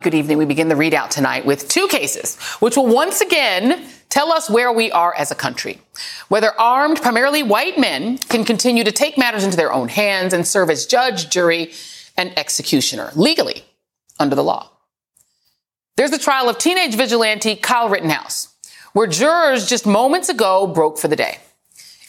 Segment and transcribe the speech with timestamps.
[0.00, 0.38] Good evening.
[0.38, 4.70] We begin the ReidOut tonight with two cases, which will once again tell us where
[4.70, 5.80] we are as a country.
[6.28, 10.46] Whether armed, primarily white men can continue to take matters into their own hands and
[10.46, 11.72] serve as judge, jury,
[12.16, 13.64] and executioner legally
[14.20, 14.70] under the law.
[15.96, 18.54] There's the trial of teenage vigilante Kyle Rittenhouse,
[18.92, 21.38] where jurors just moments ago broke for the day.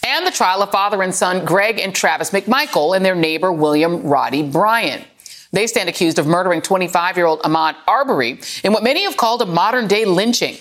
[0.05, 4.03] And the trial of father and son Greg and Travis McMichael and their neighbor William
[4.03, 5.07] Roddy Bryant.
[5.51, 9.41] They stand accused of murdering 25 year old Ahmaud Arbery in what many have called
[9.41, 10.57] a modern day lynching.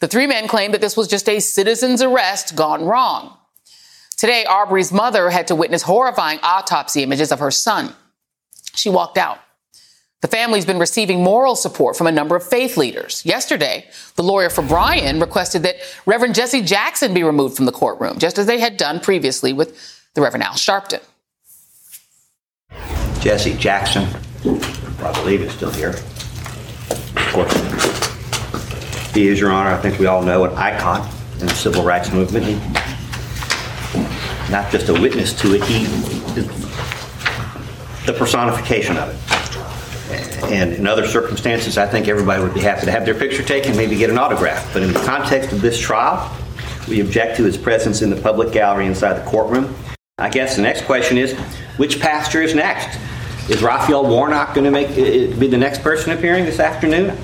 [0.00, 3.36] The three men claim that this was just a citizen's arrest gone wrong.
[4.16, 7.94] Today, Arbery's mother had to witness horrifying autopsy images of her son.
[8.74, 9.38] She walked out.
[10.22, 13.24] The family's been receiving moral support from a number of faith leaders.
[13.24, 18.18] Yesterday, the lawyer for Bryant requested that Reverend Jesse Jackson be removed from the courtroom,
[18.18, 21.02] just as they had done previously with the Reverend Al Sharpton.
[23.20, 24.08] Jesse Jackson,
[24.48, 25.90] I believe is still here.
[25.90, 27.52] Of course,
[29.14, 31.08] he is, Your Honor, I think we all know, an icon
[31.40, 32.44] in the civil rights movement.
[32.44, 32.54] He,
[34.50, 35.84] not just a witness to it, he
[36.38, 36.46] is
[38.06, 39.16] the personification of it.
[40.52, 43.76] And in other circumstances, I think everybody would be happy to have their picture taken,
[43.76, 44.72] maybe get an autograph.
[44.72, 46.30] But in the context of this trial,
[46.88, 49.74] we object to his presence in the public gallery inside the courtroom.
[50.18, 51.34] I guess the next question is,
[51.78, 52.96] which pastor is next?
[53.48, 57.16] Is Raphael Warnock going to make be the next person appearing this afternoon?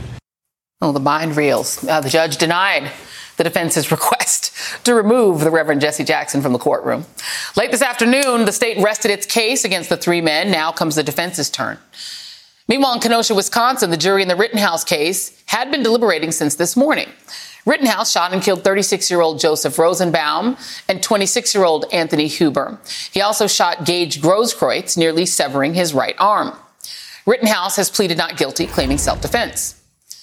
[0.80, 1.84] Oh, the mind reels.
[1.84, 2.92] Uh, the judge denied
[3.38, 4.52] the defense's request
[4.84, 7.06] to remove the Reverend Jesse Jackson from the courtroom.
[7.56, 10.52] Late this afternoon, the state rested its case against the three men.
[10.52, 11.78] Now comes the defense's turn.
[12.68, 16.76] Meanwhile, in Kenosha, Wisconsin, the jury in the Rittenhouse case had been deliberating since this
[16.76, 17.08] morning.
[17.64, 20.56] Rittenhouse shot and killed 36 year old Joseph Rosenbaum
[20.88, 22.78] and 26 year old Anthony Huber.
[23.12, 26.56] He also shot Gage Grosskreutz, nearly severing his right arm.
[27.24, 29.80] Rittenhouse has pleaded not guilty, claiming self defense.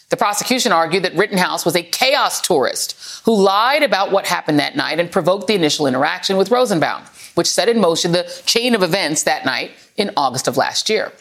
[0.09, 4.75] The prosecution argued that Rittenhouse was a chaos tourist who lied about what happened that
[4.75, 7.03] night and provoked the initial interaction with Rosenbaum,
[7.35, 11.13] which set in motion the chain of events that night in August of last year.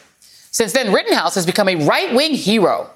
[0.51, 2.89] Since then, Rittenhouse has become a right wing hero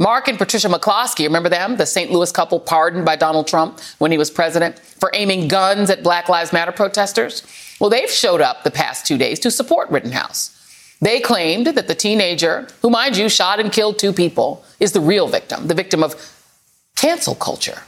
[0.00, 1.76] Mark and Patricia McCloskey, remember them?
[1.76, 2.12] The St.
[2.12, 6.28] Louis couple pardoned by Donald Trump when he was president for aiming guns at Black
[6.28, 7.42] Lives Matter protesters.
[7.80, 10.54] Well, they've showed up the past two days to support Rittenhouse.
[11.00, 15.00] They claimed that the teenager, who, mind you, shot and killed two people, is the
[15.00, 16.14] real victim, the victim of
[16.94, 17.82] cancel culture.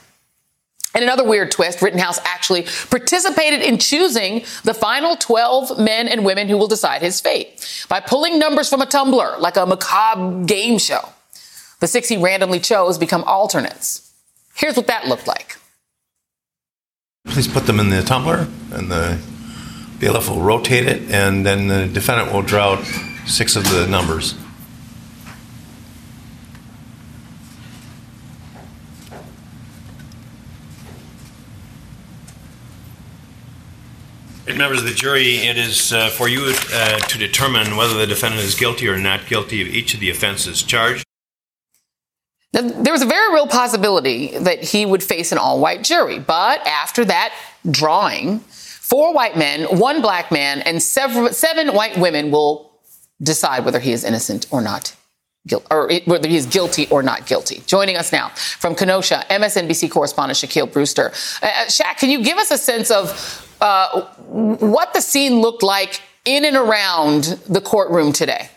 [0.94, 6.48] And another weird twist, Rittenhouse actually participated in choosing the final 12 men and women
[6.48, 10.78] who will decide his fate by pulling numbers from a tumbler like a macabre game
[10.78, 11.08] show.
[11.80, 14.12] The six he randomly chose become alternates.
[14.54, 15.56] Here's what that looked like.
[17.26, 19.18] Please put them in the tumbler, and the
[19.98, 22.84] bailiff will rotate it, and then the defendant will draw out
[23.26, 24.34] six of the numbers.
[34.46, 38.42] Members of the jury, it is uh, for you uh, to determine whether the defendant
[38.42, 41.06] is guilty or not guilty of each of the offenses charged.
[42.52, 46.18] There was a very real possibility that he would face an all white jury.
[46.18, 47.32] But after that
[47.70, 52.72] drawing, four white men, one black man, and several, seven white women will
[53.22, 54.96] decide whether he is innocent or not.
[55.70, 57.62] Or whether he is guilty or not guilty.
[57.66, 61.12] Joining us now from Kenosha, MSNBC correspondent Shaquille Brewster.
[61.42, 65.62] Uh, uh, Shaq, can you give us a sense of uh, what the scene looked
[65.62, 68.50] like in and around the courtroom today?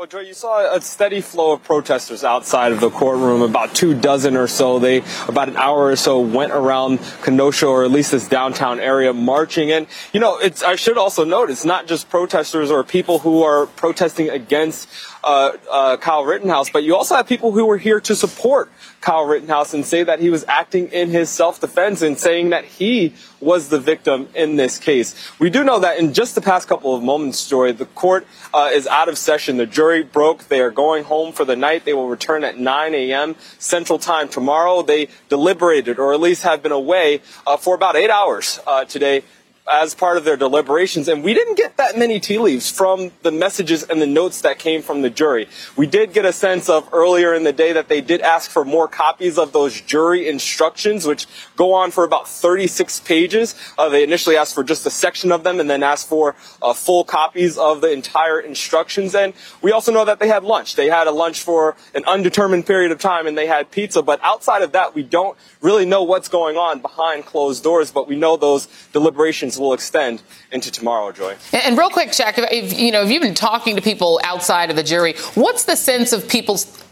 [0.00, 3.42] Well, Joy, you saw a steady flow of protesters outside of the courtroom.
[3.42, 4.78] About two dozen or so.
[4.78, 9.12] They, about an hour or so, went around Kenosha or at least this downtown area
[9.12, 9.70] marching.
[9.70, 13.42] And, you know, it's, I should also note, it's not just protesters or people who
[13.42, 14.88] are protesting against
[15.22, 18.70] uh, uh, Kyle Rittenhouse, but you also have people who were here to support
[19.00, 23.14] Kyle Rittenhouse and say that he was acting in his self-defense and saying that he
[23.40, 25.14] was the victim in this case.
[25.38, 28.70] We do know that in just the past couple of moments, Joy, the court uh,
[28.72, 29.56] is out of session.
[29.56, 30.48] The jury broke.
[30.48, 31.84] They are going home for the night.
[31.84, 33.36] They will return at 9 a.m.
[33.58, 34.82] Central Time tomorrow.
[34.82, 39.22] They deliberated, or at least have been away uh, for about eight hours uh, today
[39.70, 41.08] as part of their deliberations.
[41.08, 44.58] And we didn't get that many tea leaves from the messages and the notes that
[44.58, 45.48] came from the jury.
[45.76, 48.64] We did get a sense of earlier in the day that they did ask for
[48.64, 51.26] more copies of those jury instructions, which
[51.56, 53.54] go on for about 36 pages.
[53.78, 56.72] Uh, they initially asked for just a section of them and then asked for uh,
[56.72, 59.14] full copies of the entire instructions.
[59.14, 60.74] And we also know that they had lunch.
[60.74, 64.02] They had a lunch for an undetermined period of time and they had pizza.
[64.02, 68.08] But outside of that, we don't really know what's going on behind closed doors, but
[68.08, 71.36] we know those deliberations will extend into tomorrow, Joy.
[71.52, 74.70] And, and real quick, Shaq, if, you know, if you've been talking to people outside
[74.70, 76.82] of the jury, what's the sense of people's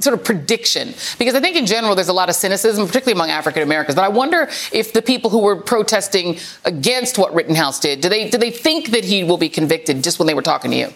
[0.00, 0.94] sort of prediction?
[1.18, 3.96] Because I think in general there's a lot of cynicism, particularly among African Americans.
[3.96, 8.28] But I wonder if the people who were protesting against what Rittenhouse did, do they
[8.28, 10.92] do they think that he will be convicted just when they were talking to you?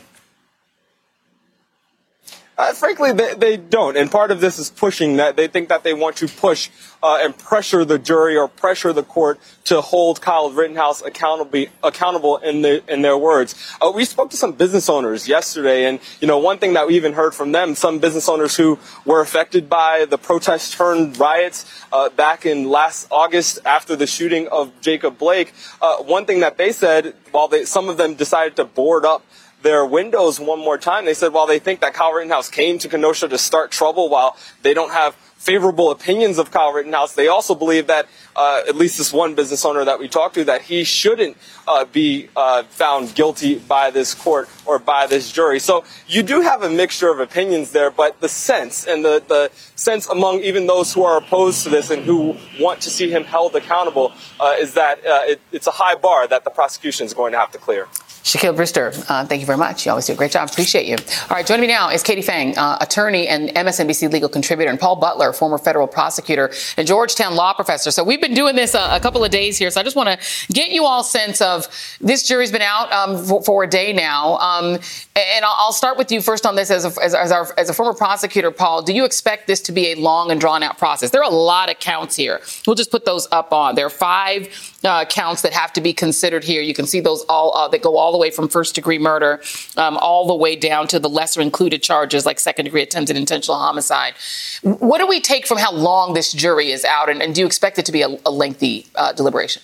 [2.59, 3.97] Uh, frankly, they, they, don't.
[3.97, 5.37] And part of this is pushing that.
[5.37, 6.69] They think that they want to push
[7.03, 12.37] uh, and pressure the jury or pressure the court to hold Kyle Rittenhouse accountable, accountable
[12.37, 13.55] in, the, in their words.
[13.81, 16.95] Uh, we spoke to some business owners yesterday, and you know one thing that we
[16.95, 21.65] even heard from them, some business owners who were affected by the protest turned riots
[21.91, 25.55] uh, back in last August after the shooting of Jacob Blake.
[25.81, 29.25] Uh, one thing that they said, while they, some of them decided to board up
[29.63, 31.05] their windows one more time.
[31.05, 34.37] They said while they think that Kyle Rittenhouse came to Kenosha to start trouble, while
[34.63, 38.07] they don't have favorable opinions of Kyle Rittenhouse, they also believe that
[38.37, 41.37] uh, at least this one business owner that we talked to that he shouldn't
[41.67, 45.59] uh, be uh, found guilty by this court or by this jury.
[45.59, 49.51] So you do have a mixture of opinions there, but the sense and the, the
[49.75, 53.25] sense among even those who are opposed to this and who want to see him
[53.25, 57.15] held accountable uh, is that uh, it, it's a high bar that the prosecution is
[57.15, 57.89] going to have to clear.
[58.23, 59.85] Shaquille Brewster, uh, thank you very much.
[59.85, 60.49] You always do a great job.
[60.49, 60.97] Appreciate you.
[61.29, 64.79] All right, joining me now is Katie Phang, uh, attorney and MSNBC legal contributor, and
[64.79, 67.91] Paul Butler, former federal prosecutor and Georgetown law professor.
[67.91, 69.71] So we've been doing this a, a couple of days here.
[69.71, 71.67] So I just want to get you all sense of
[72.01, 74.79] this jury's been out um, for, for, a day now, um,
[75.17, 77.75] and I'll, start with you first on this as a, as, as, our, as a
[77.75, 78.83] former prosecutor, Paul.
[78.83, 81.11] Do you expect this to be a long and drawn out process?
[81.11, 82.41] There are a lot of counts here.
[82.67, 83.75] We'll just put those up on.
[83.75, 86.63] There are five uh, counts that have to be considered here.
[86.63, 89.41] You can see those all uh, that go all the way from first degree murder
[89.77, 93.59] um, all the way down to the lesser included charges like second degree attempted intentional
[93.59, 94.15] homicide.
[94.63, 97.47] What do we take from how long this jury is out, and, and do you
[97.47, 99.63] expect it to be a, a lengthy uh, deliberation?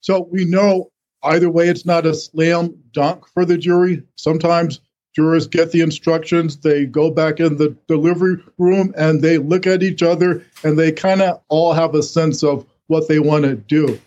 [0.00, 0.90] So we know
[1.22, 4.02] either way, it's not a slam dunk for the jury.
[4.16, 4.80] Sometimes
[5.14, 9.82] jurors get the instructions, they go back in the delivery room, and they look at
[9.82, 13.56] each other, and they kind of all have a sense of what they want to
[13.56, 14.00] do.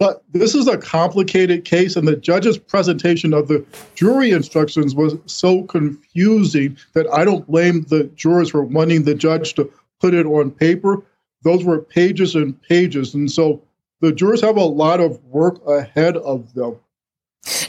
[0.00, 3.64] But this is a complicated case, and the judge's presentation of the
[3.94, 9.54] jury instructions was so confusing that I don't blame the jurors for wanting the judge
[9.54, 11.02] to put it on paper.
[11.42, 13.14] Those were pages and pages.
[13.14, 13.62] And so
[14.00, 16.76] the jurors have a lot of work ahead of them.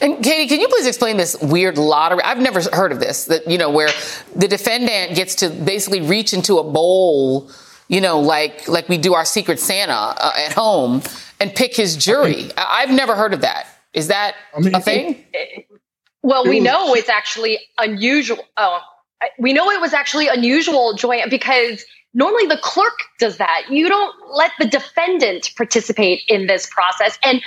[0.01, 2.21] And Katie, can you please explain this weird lottery?
[2.23, 3.25] I've never heard of this.
[3.25, 3.89] That you know, where
[4.35, 7.51] the defendant gets to basically reach into a bowl
[7.87, 11.01] you know, like like we do our Secret Santa uh, at home
[11.39, 12.49] and pick his jury.
[12.57, 13.67] I have never heard of that.
[13.93, 15.23] Is that I mean, a thing?
[16.23, 18.39] well, we know it's actually unusual.
[18.57, 18.79] Oh,
[19.39, 23.63] we know it was actually unusual, Joy, because normally the clerk does that.
[23.69, 27.17] You don't let the defendant participate in this process.
[27.23, 27.41] And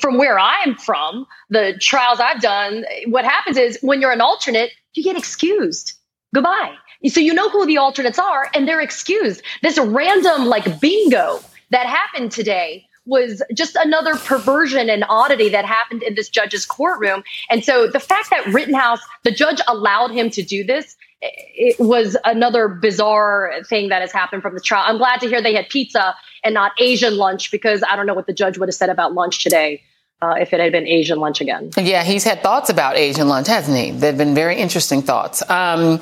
[0.00, 4.70] from where I'm from, the trials I've done, what happens is when you're an alternate,
[4.94, 5.94] you get excused.
[6.34, 6.74] Goodbye.
[7.08, 9.42] So you know who the alternates are and they're excused.
[9.62, 11.40] This random like bingo
[11.70, 17.24] that happened today was just another perversion and oddity that happened in this judge's courtroom.
[17.50, 22.16] And so the fact that Rittenhouse, the judge allowed him to do this, it was
[22.24, 24.84] another bizarre thing that has happened from the trial.
[24.86, 26.14] I'm glad to hear they had pizza
[26.44, 29.14] and not Asian lunch because I don't know what the judge would have said about
[29.14, 29.82] lunch today.
[30.22, 31.68] Uh, if it had been Asian lunch again.
[31.76, 33.90] Yeah, he's had thoughts about Asian lunch, hasn't he?
[33.90, 35.42] They've been very interesting thoughts.
[35.50, 35.98] Um,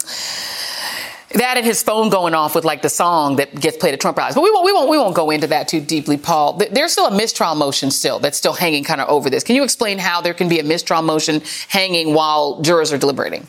[1.32, 4.18] that and his phone going off with like the song that gets played at Trump
[4.18, 4.34] rallies.
[4.34, 6.60] But we won't, we won't, we won't go into that too deeply, Paul.
[6.70, 9.42] There's still a mistrial motion still that's still hanging kind of over this.
[9.42, 13.46] Can you explain how there can be a mistrial motion hanging while jurors are deliberating?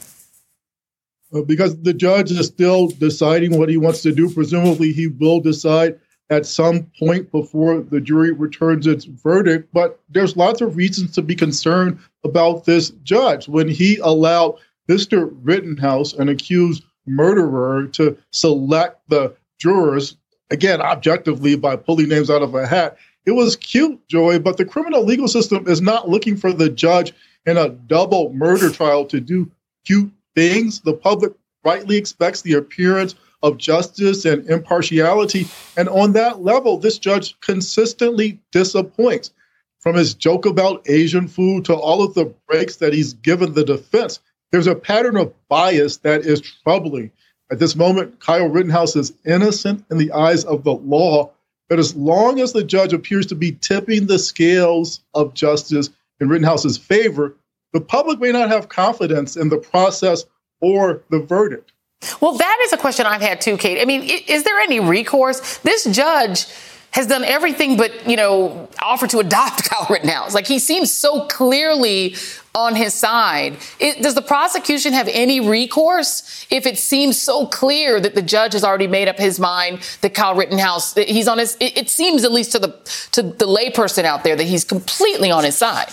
[1.48, 4.34] Because the judge is still deciding what he wants to do.
[4.34, 6.00] Presumably, he will decide
[6.32, 9.70] at some point before the jury returns its verdict.
[9.74, 14.56] But there's lots of reasons to be concerned about this judge when he allowed
[14.90, 15.30] Mr.
[15.44, 20.16] Rittenhouse, an accused murderer to select the jurors,
[20.50, 22.98] again, objectively by pulling names out of a hat.
[23.26, 27.14] It was cute, Joy, but the criminal legal system is not looking for the judge
[27.46, 29.52] in a double murder trial to do
[29.86, 30.80] cute things.
[30.80, 31.34] The public
[31.64, 35.48] rightly expects the appearance of justice and impartiality.
[35.78, 39.32] And on that level, this judge consistently disappoints.
[39.80, 43.64] From his joke about Asian food to all of the breaks that he's given the
[43.64, 44.20] defense,
[44.52, 47.12] there's a pattern of bias that is troubling.
[47.52, 51.32] At this moment, Kyle Rittenhouse is innocent in the eyes of the law,
[51.68, 56.30] but as long as the judge appears to be tipping the scales of justice in
[56.30, 57.36] Rittenhouse's favor,
[57.74, 60.26] the public may not have confidence in the process
[60.60, 61.72] or the verdict.
[62.20, 63.82] Well, that is a question I've had too, Kate.
[63.82, 65.58] I mean, is there any recourse?
[65.60, 66.46] This judge
[66.92, 70.34] has done everything but, you know, offer to adopt Kyle Rittenhouse.
[70.34, 72.16] Like he seems so clearly
[72.54, 73.56] on his side.
[73.80, 78.54] It, does the prosecution have any recourse if it seems so clear that the judge
[78.54, 82.26] has already made up his mind that Kyle Rittenhouse, he's on his, it, it seems
[82.26, 82.70] at least to the,
[83.12, 85.88] to the layperson out there that he's completely on his side.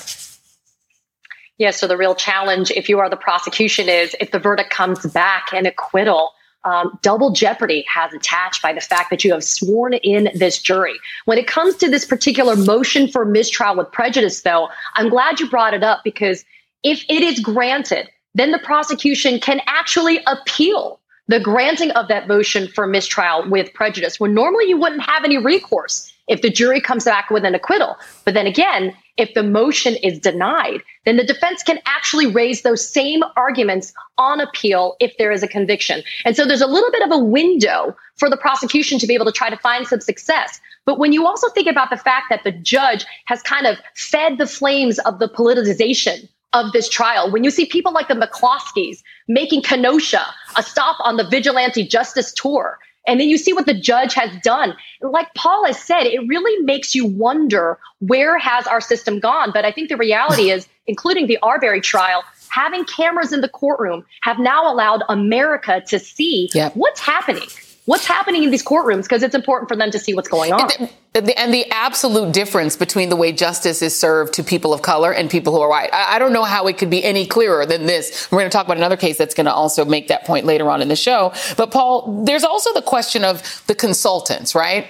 [1.58, 5.04] Yeah, so the real challenge, if you are the prosecution, is if the verdict comes
[5.06, 6.32] back an acquittal,
[6.64, 10.94] um, double jeopardy has attached by the fact that you have sworn in this jury.
[11.24, 15.50] When it comes to this particular motion for mistrial with prejudice, though, I'm glad you
[15.50, 16.44] brought it up because
[16.84, 22.68] if it is granted, then the prosecution can actually appeal the granting of that motion
[22.68, 27.04] for mistrial with prejudice when normally you wouldn't have any recourse if the jury comes
[27.04, 27.96] back with an acquittal.
[28.24, 32.88] But then again, if the motion is denied, then the defense can actually raise those
[32.88, 36.02] same arguments on appeal if there is a conviction.
[36.25, 39.26] And so there's a little bit of a window for the prosecution to be able
[39.26, 40.60] to try to find some success.
[40.87, 44.38] But when you also think about the fact that the judge has kind of fed
[44.38, 49.02] the flames of the politicization of this trial, when you see people like the McCloskeys
[49.26, 50.25] making Kenosha
[50.56, 54.30] a stop on the vigilante justice tour, and then you see what the judge has
[54.42, 54.76] done.
[55.00, 59.50] Like Paul has said, it really makes you wonder where has our system gone?
[59.52, 64.04] But I think the reality is, including the Arbery trial, having cameras in the courtroom
[64.22, 66.76] have now allowed America to see yep.
[66.76, 67.48] what's happening
[67.88, 70.71] what's happening in these courtrooms because it's important for them to see what's going on.
[71.14, 74.83] And the, and the, absolute difference between the way justice is served to people of
[74.83, 75.88] color and people who are white.
[75.90, 78.30] I, I don't know how it could be any clearer than this.
[78.30, 80.68] We're going to talk about another case that's going to also make that point later
[80.68, 81.33] on in the show.
[81.57, 84.87] But Paul, there's also the question of the consultants, right?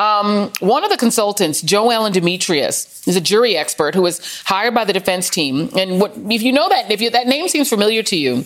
[0.00, 4.74] Um, one of the consultants, Jo Ellen Dimitrius, is a jury expert who was hired
[4.74, 5.70] by the defense team.
[5.76, 8.44] And what, if you know that, if you, that name seems familiar to you,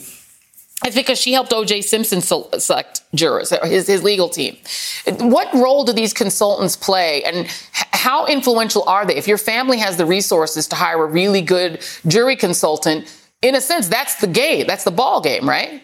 [0.85, 1.83] it's because she helped O.J.
[1.83, 4.57] Simpson select jurors, uh, his, his legal team.
[5.19, 9.17] What role do these consultants play, and how influential are they?
[9.17, 13.13] If your family has the resources to hire a really good jury consultant,
[13.43, 15.83] in a sense, that's the game, that's the ball game, right?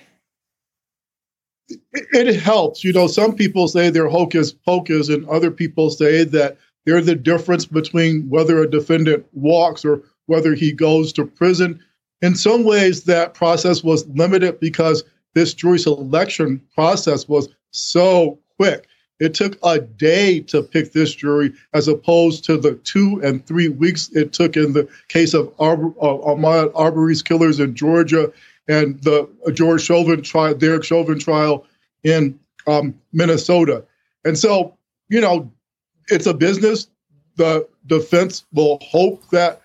[1.92, 2.84] It helps.
[2.84, 7.14] You know, some people say they're hocus pocus, and other people say that they're the
[7.14, 11.80] difference between whether a defendant walks or whether he goes to prison
[12.22, 18.86] in some ways, that process was limited because this jury selection process was so quick.
[19.20, 23.68] It took a day to pick this jury as opposed to the two and three
[23.68, 28.32] weeks it took in the case of Ar- uh, Arbery's killers in Georgia
[28.66, 31.66] and the George Chauvin trial, Derek Chauvin trial
[32.02, 33.84] in um, Minnesota.
[34.24, 34.76] And so,
[35.08, 35.50] you know,
[36.08, 36.88] it's a business.
[37.36, 39.60] The defense will hope that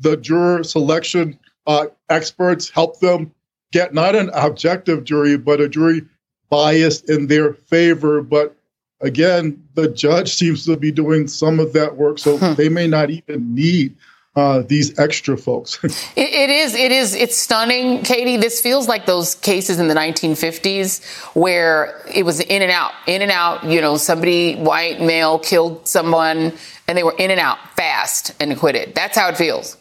[0.00, 3.32] the juror selection uh, experts help them
[3.70, 6.02] get not an objective jury, but a jury
[6.50, 8.22] biased in their favor.
[8.22, 8.56] But
[9.00, 12.54] again, the judge seems to be doing some of that work, so hmm.
[12.54, 13.94] they may not even need
[14.34, 15.78] uh, these extra folks.
[15.84, 18.36] it, it is, it is, it's stunning, Katie.
[18.38, 23.20] This feels like those cases in the 1950s where it was in and out, in
[23.20, 23.64] and out.
[23.64, 26.52] You know, somebody, white male, killed someone,
[26.86, 28.94] and they were in and out fast and acquitted.
[28.94, 29.76] That's how it feels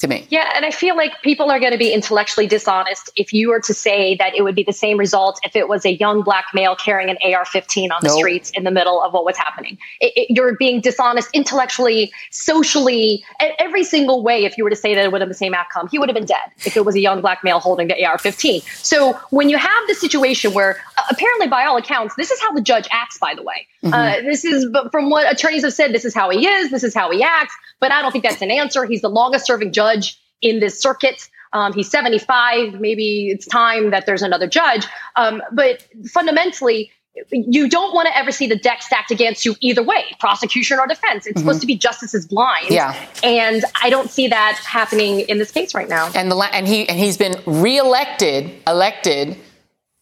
[0.00, 0.26] to me.
[0.30, 3.60] Yeah, and I feel like people are going to be intellectually dishonest if you were
[3.60, 6.46] to say that it would be the same result if it was a young black
[6.54, 8.18] male carrying an AR-15 on the nope.
[8.18, 9.78] streets in the middle of what was happening.
[10.00, 13.22] It, it, you're being dishonest intellectually, socially,
[13.58, 14.44] every single way.
[14.44, 16.16] If you were to say that it would have the same outcome, he would have
[16.16, 18.62] been dead if it was a young black male holding the AR-15.
[18.82, 22.52] So when you have the situation where uh, apparently, by all accounts, this is how
[22.52, 23.18] the judge acts.
[23.18, 23.92] By the way, mm-hmm.
[23.92, 25.92] uh, this is but from what attorneys have said.
[25.92, 26.70] This is how he is.
[26.70, 27.54] This is how he acts.
[27.80, 28.84] But I don't think that's an answer.
[28.84, 31.28] He's the longest serving judge in this circuit.
[31.52, 32.80] Um, he's 75.
[32.80, 34.86] Maybe it's time that there's another judge.
[35.16, 36.92] Um, but fundamentally,
[37.32, 40.86] you don't want to ever see the deck stacked against you either way, prosecution or
[40.86, 41.26] defense.
[41.26, 41.40] It's mm-hmm.
[41.40, 42.70] supposed to be justice is blind.
[42.70, 42.94] Yeah.
[43.22, 46.10] And I don't see that happening in this case right now.
[46.14, 49.36] And the and he and he's been reelected, elected,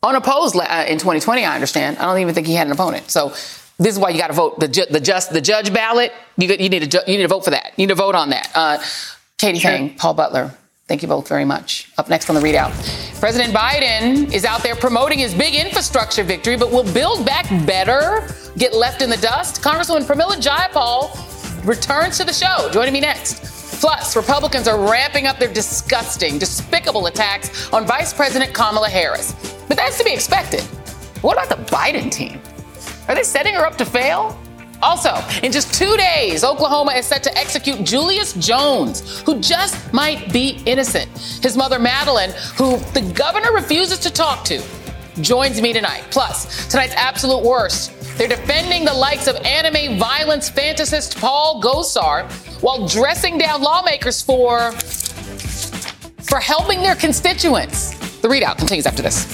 [0.02, 1.44] unopposed uh, in 2020.
[1.44, 1.98] I understand.
[1.98, 3.10] I don't even think he had an opponent.
[3.10, 3.32] So
[3.78, 6.12] this is why you got to vote the ju- the just the judge ballot.
[6.36, 7.72] You, you need to ju- you need to vote for that.
[7.76, 8.50] You need to vote on that.
[8.54, 8.78] Uh,
[9.38, 9.90] Katie sure.
[9.96, 10.52] Paul Butler.
[10.88, 11.90] Thank you both very much.
[11.98, 12.72] Up next on the ReidOut,
[13.20, 18.26] President Biden is out there promoting his big infrastructure victory, but will Build Back Better
[18.56, 19.60] get left in the dust?
[19.62, 22.70] Congresswoman Pramila Jayapal returns to the show.
[22.72, 23.44] Joining me next.
[23.80, 29.34] Plus, Republicans are ramping up their disgusting, despicable attacks on Vice President Kamala Harris.
[29.68, 30.62] But that's to be expected.
[31.22, 32.40] What about the Biden team?
[33.08, 34.38] Are they setting her up to fail?
[34.80, 40.32] Also, in just two days, Oklahoma is set to execute Julius Jones, who just might
[40.32, 41.10] be innocent.
[41.42, 44.62] His mother, Madeline, who the governor refuses to talk to.
[45.20, 46.04] joins me tonight.
[46.12, 47.92] Plus, tonight's absolute worst.
[48.16, 52.30] They're defending the likes of anime violence fantasist Paul Gosar
[52.62, 54.72] while dressing down lawmakers for
[56.22, 57.94] for helping their constituents.
[58.20, 59.26] The ReidOut continues after this.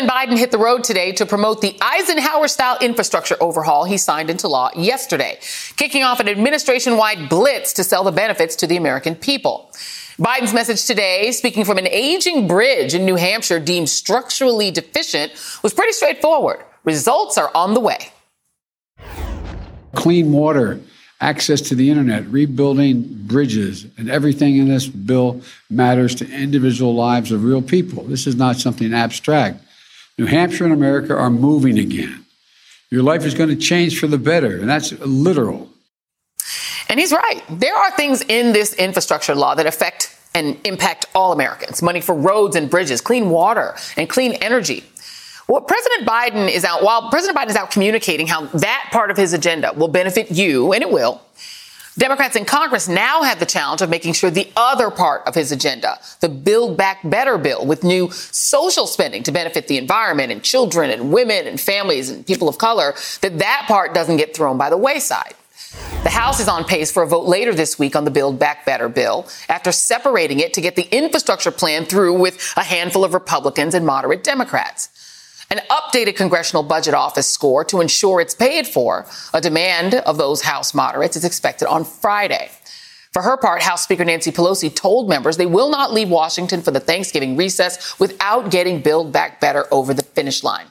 [0.00, 4.30] President Biden hit the road today to promote the Eisenhower style infrastructure overhaul he signed
[4.30, 5.38] into law yesterday,
[5.76, 9.70] kicking off an administration wide blitz to sell the benefits to the American people.
[10.18, 15.74] Biden's message today, speaking from an aging bridge in New Hampshire deemed structurally deficient, was
[15.74, 16.64] pretty straightforward.
[16.84, 18.10] Results are on the way.
[19.94, 20.80] Clean water,
[21.20, 27.32] access to the internet, rebuilding bridges, and everything in this bill matters to individual lives
[27.32, 28.04] of real people.
[28.04, 29.62] This is not something abstract.
[30.20, 32.26] New Hampshire and America are moving again.
[32.90, 35.70] Your life is going to change for the better, and that's literal.
[36.90, 37.42] And he's right.
[37.48, 42.14] There are things in this infrastructure law that affect and impact all Americans money for
[42.14, 44.84] roads and bridges, clean water, and clean energy.
[45.46, 49.16] What President Biden is out, while President Biden is out communicating how that part of
[49.16, 51.22] his agenda will benefit you, and it will,
[51.98, 55.50] Democrats in Congress now have the challenge of making sure the other part of his
[55.50, 60.42] agenda, the Build Back Better bill with new social spending to benefit the environment and
[60.42, 64.56] children and women and families and people of color, that that part doesn't get thrown
[64.56, 65.34] by the wayside.
[66.04, 68.64] The House is on pace for a vote later this week on the Build Back
[68.64, 73.14] Better bill after separating it to get the infrastructure plan through with a handful of
[73.14, 74.88] Republicans and moderate Democrats.
[75.52, 80.42] An updated Congressional Budget Office score to ensure it's paid for, a demand of those
[80.42, 82.50] House moderates, is expected on Friday.
[83.12, 86.70] For her part, House Speaker Nancy Pelosi told members they will not leave Washington for
[86.70, 90.66] the Thanksgiving recess without getting Build Back Better over the finish line.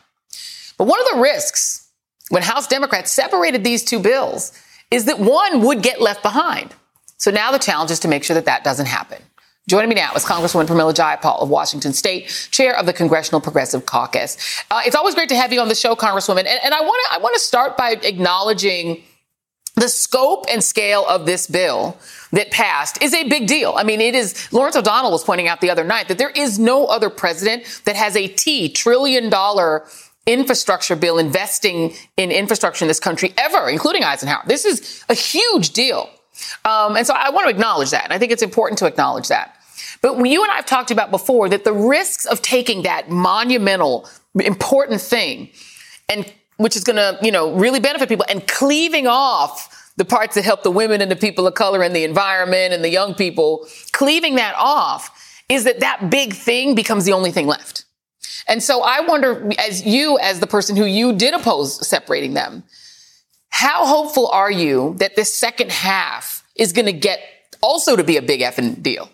[0.78, 1.90] But one of the risks
[2.30, 4.58] when House Democrats separated these two bills
[4.92, 6.74] is that one would get left behind.
[7.18, 9.22] So now the challenge is to make sure that that doesn't happen.
[9.68, 13.86] Joining me now is Congresswoman Pramila Jayapal of Washington State, chair of the Congressional Progressive
[13.86, 14.64] Caucus.
[14.72, 16.40] Uh, it's always great to have you on the show, Congresswoman.
[16.40, 19.04] And, and I want to I want to start by acknowledging
[19.76, 21.98] the scope and scale of this bill
[22.32, 23.74] that passed is a big deal.
[23.78, 26.60] I mean, it is, Lawrence O'Donnell was pointing out the other night that there is
[26.60, 29.86] no other president that has a T trillion dollar
[30.26, 34.44] infrastructure bill investing in infrastructure in this country ever, including Eisenhower.
[34.48, 36.10] This is a huge deal.
[36.66, 38.06] Um, and so I want to acknowledge that.
[38.06, 39.56] And I think it's important to acknowledge that.
[40.02, 44.10] But you and I have talked about before that the risks of taking that monumental,
[44.36, 45.50] important thing
[46.08, 50.36] and which is going to, you know, really benefit people and cleaving off the parts
[50.36, 53.14] that help the women and the people of color and the environment and the young
[53.14, 57.86] people, cleaving that off is that that big thing becomes the only thing left.
[58.48, 62.64] And so I wonder, as you, as the person who you did oppose separating them,
[63.50, 67.20] how hopeful are you that this second half is going to get
[67.62, 69.10] also to be a big effing deal?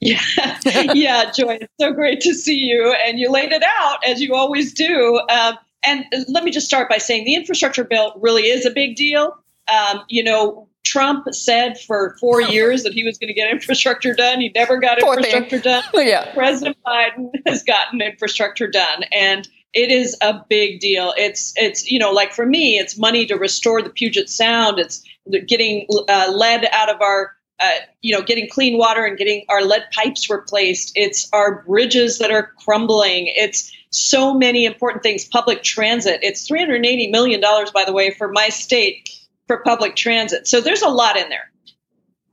[0.00, 0.20] Yeah,
[0.94, 2.94] yeah, Joy, it's so great to see you.
[3.06, 5.20] And you laid it out as you always do.
[5.30, 5.56] Um,
[5.86, 9.36] and let me just start by saying the infrastructure bill really is a big deal.
[9.72, 14.14] Um, you know, Trump said for four years that he was going to get infrastructure
[14.14, 14.40] done.
[14.40, 15.80] He never got Poor infrastructure thing.
[15.82, 15.84] done.
[16.06, 16.32] yeah.
[16.34, 19.04] President Biden has gotten infrastructure done.
[19.12, 21.12] And it is a big deal.
[21.18, 24.78] It's it's you know like for me, it's money to restore the Puget Sound.
[24.78, 25.04] It's
[25.46, 27.70] getting uh, lead out of our uh,
[28.02, 30.92] you know, getting clean water and getting our lead pipes replaced.
[30.94, 33.26] It's our bridges that are crumbling.
[33.28, 35.24] It's so many important things.
[35.24, 36.20] Public transit.
[36.22, 39.08] It's $380 million, by the way, for my state
[39.46, 40.46] for public transit.
[40.46, 41.50] So there's a lot in there.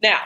[0.02, 0.20] Now,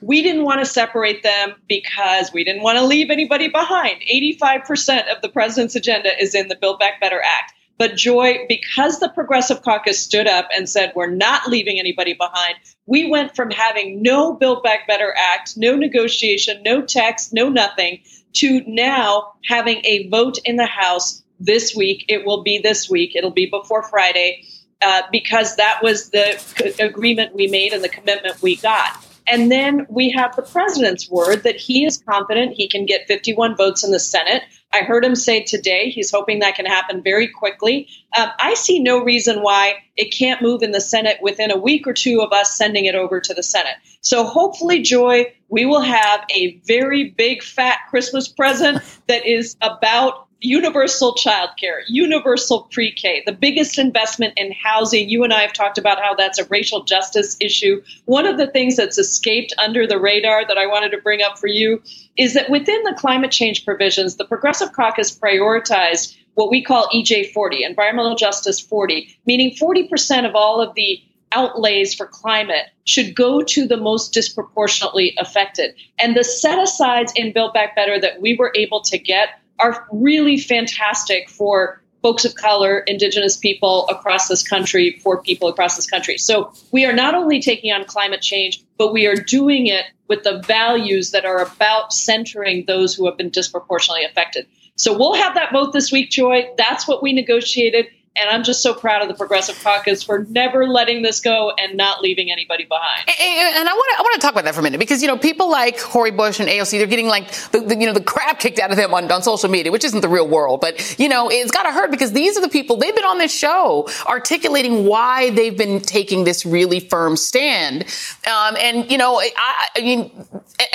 [0.00, 4.02] we didn't want to separate them because we didn't want to leave anybody behind.
[4.12, 7.52] 85% of the president's agenda is in the Build Back Better Act.
[7.82, 12.54] But Joy, because the Progressive Caucus stood up and said, we're not leaving anybody behind,
[12.86, 18.00] we went from having no Build Back Better Act, no negotiation, no text, no nothing,
[18.34, 22.04] to now having a vote in the House this week.
[22.06, 24.44] It will be this week, it'll be before Friday,
[24.80, 26.40] uh, because that was the
[26.78, 29.04] agreement we made and the commitment we got.
[29.26, 33.56] And then we have the president's word that he is confident he can get 51
[33.56, 34.44] votes in the Senate.
[34.72, 37.88] I heard him say today he's hoping that can happen very quickly.
[38.16, 41.86] Um, I see no reason why it can't move in the Senate within a week
[41.86, 43.74] or two of us sending it over to the Senate.
[44.00, 50.26] So hopefully, Joy, we will have a very big fat Christmas present that is about
[50.42, 55.08] universal childcare, universal pre K, the biggest investment in housing.
[55.08, 57.82] You and I have talked about how that's a racial justice issue.
[58.04, 61.38] One of the things that's escaped under the radar that I wanted to bring up
[61.38, 61.82] for you
[62.16, 67.32] is that within the climate change provisions, the Progressive Caucus prioritized what we call EJ
[67.32, 71.02] 40, Environmental Justice 40, meaning 40% of all of the
[71.32, 75.74] outlays for climate should go to the most disproportionately affected.
[75.98, 79.86] And the set asides in Build Back Better that we were able to get are
[79.92, 85.86] really fantastic for folks of color, indigenous people across this country, poor people across this
[85.86, 86.18] country.
[86.18, 90.24] So we are not only taking on climate change, but we are doing it with
[90.24, 94.46] the values that are about centering those who have been disproportionately affected.
[94.74, 96.48] So we'll have that vote this week, Joy.
[96.58, 97.86] That's what we negotiated.
[98.14, 101.78] And I'm just so proud of the Progressive Caucus for never letting this go and
[101.78, 103.08] not leaving anybody behind.
[103.08, 105.08] And, I want to I want to talk about that for a minute because you
[105.08, 108.02] know people like Cori Bush and AOC they're getting like the, the, you know the
[108.02, 110.98] crap kicked out of them on, on social media, which isn't the real world, but
[110.98, 113.32] you know it's got to hurt because these are the people they've been on this
[113.32, 117.84] show articulating why they've been taking this really firm stand.
[118.26, 120.10] Um, and you know I, I mean,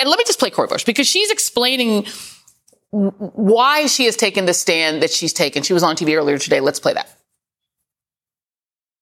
[0.00, 2.06] and let me just play Cori Bush because she's explaining
[2.90, 5.62] why she has taken the stand that she's taken.
[5.62, 6.60] She was on TV earlier today.
[6.60, 7.17] Let's play that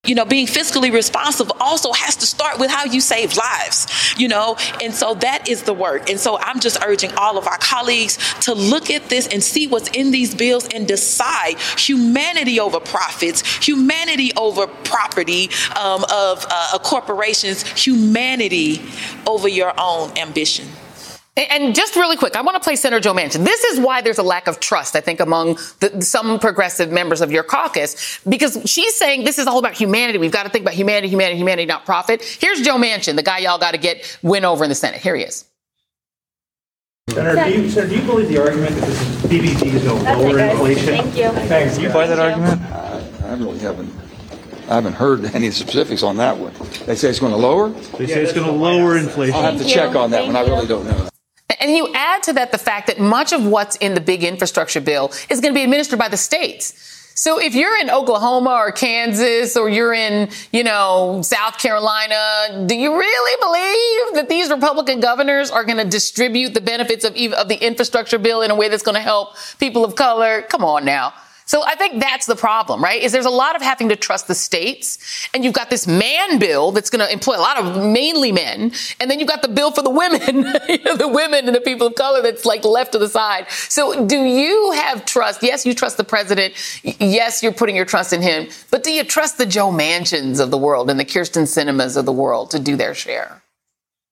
[0.06, 4.28] you know, being fiscally responsible also has to start with how you save lives, you
[4.28, 6.08] know, and so that is the work.
[6.10, 9.66] And so I'm just urging all of our colleagues to look at this and see
[9.66, 16.78] what's in these bills and decide humanity over profits, humanity over property um, of uh,
[16.82, 18.82] corporations, humanity
[19.26, 20.66] over your own ambition.
[21.36, 23.44] And just really quick, I want to play Senator Joe Manchin.
[23.44, 27.20] This is why there's a lack of trust, I think, among the, some progressive members
[27.20, 30.18] of your caucus, because she's saying this is all about humanity.
[30.18, 32.22] We've got to think about humanity, humanity, humanity, not profit.
[32.22, 35.02] Here's Joe Manchin, the guy y'all got to get win over in the Senate.
[35.02, 35.44] Here he is.
[37.10, 40.04] Senator, do you, Senator, do you believe the argument that this is, BBG is going
[40.04, 40.86] to lower inflation?
[40.86, 41.30] Thank you.
[41.48, 41.76] Thanks.
[41.76, 42.62] Do you buy that argument?
[42.62, 43.92] Uh, I really haven't.
[44.68, 46.52] I haven't heard any specifics on that one.
[46.86, 47.68] They say it's going to lower.
[47.68, 49.36] They say it's going to lower inflation.
[49.36, 50.34] I'll have to check on that one.
[50.34, 51.08] I really don't know.
[51.60, 54.80] And you add to that the fact that much of what's in the big infrastructure
[54.80, 56.94] bill is going to be administered by the states.
[57.18, 62.74] So if you're in Oklahoma or Kansas or you're in, you know, South Carolina, do
[62.76, 67.48] you really believe that these Republican governors are going to distribute the benefits of, of
[67.48, 70.42] the infrastructure bill in a way that's going to help people of color?
[70.42, 71.14] Come on now.
[71.46, 73.00] So I think that's the problem, right?
[73.00, 76.40] Is there's a lot of having to trust the states, and you've got this man
[76.40, 79.48] bill that's going to employ a lot of mainly men, and then you've got the
[79.48, 82.98] bill for the women, the women and the people of color that's like left to
[82.98, 83.48] the side.
[83.50, 85.40] So do you have trust?
[85.40, 86.54] Yes, you trust the president.
[86.82, 90.50] Yes, you're putting your trust in him, but do you trust the Joe Manchins of
[90.50, 93.40] the world and the Kyrsten Sinemas of the world to do their share?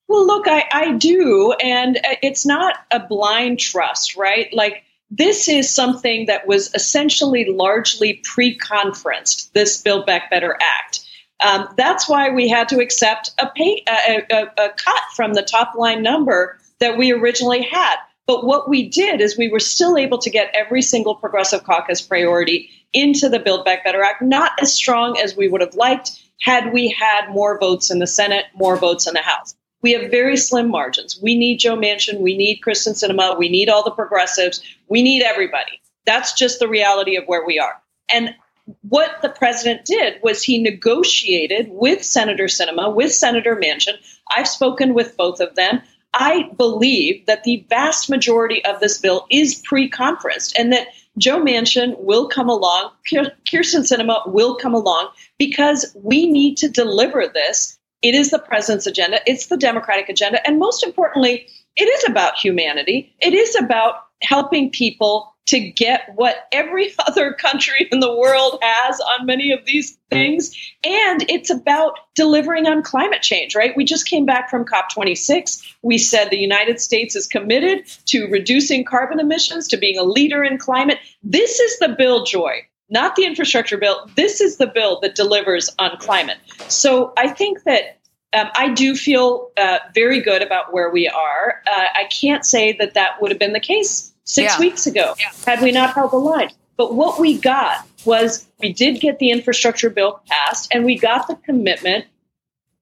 [0.07, 4.47] Well, look, I, I do, and uh, it's not a blind trust, right?
[4.53, 4.84] Like
[5.17, 10.99] this is something that was essentially largely pre conferenced, this Build Back Better Act.
[11.45, 15.41] Um, that's why we had to accept a, pay, a, a, a cut from the
[15.41, 17.95] top line number that we originally had.
[18.27, 22.01] But what we did is we were still able to get every single Progressive Caucus
[22.01, 26.11] priority into the Build Back Better Act, not as strong as we would have liked
[26.41, 30.09] had we had more votes in the Senate, more votes in the House we have
[30.09, 31.19] very slim margins.
[31.21, 32.19] We need Joe Manchin.
[32.19, 34.59] We need Kyrsten Sinema, We need all the progressives.
[34.87, 35.79] We need everybody.
[36.07, 37.79] That's just the reality of where we are.
[38.11, 38.33] And
[38.81, 43.93] what the president did was he negotiated with Senator Sinema, with Senator Manchin.
[44.35, 45.83] I've spoken with both of them.
[46.15, 50.87] I believe that the vast majority of this bill is pre-conferenced and that
[51.19, 57.27] Joe Manchin will come along, Kyrsten Sinema will come along because we need to deliver
[57.31, 62.09] this it is the president's agenda, it's the Democratic agenda, and most importantly, it is
[62.09, 63.13] about humanity.
[63.19, 68.99] It is about helping people to get what every other country in the world has
[68.99, 70.55] on many of these things.
[70.83, 73.75] And it's about delivering on climate change, right?
[73.75, 75.75] We just came back from COP26.
[75.83, 80.43] We said the United States is committed to reducing carbon emissions, to being a leader
[80.43, 80.99] in climate.
[81.23, 84.09] This is the bill, Joy, not the infrastructure bill.
[84.15, 86.37] This is the bill that delivers on climate.
[86.67, 87.99] So I think that
[88.33, 91.61] um, I do feel uh, very good about where we are.
[91.67, 94.59] Uh, I can't say that that would have been the case six yeah.
[94.59, 95.31] weeks ago yeah.
[95.45, 96.49] had we not held the line.
[96.77, 101.27] But what we got was we did get the infrastructure bill passed, and we got
[101.27, 102.05] the commitment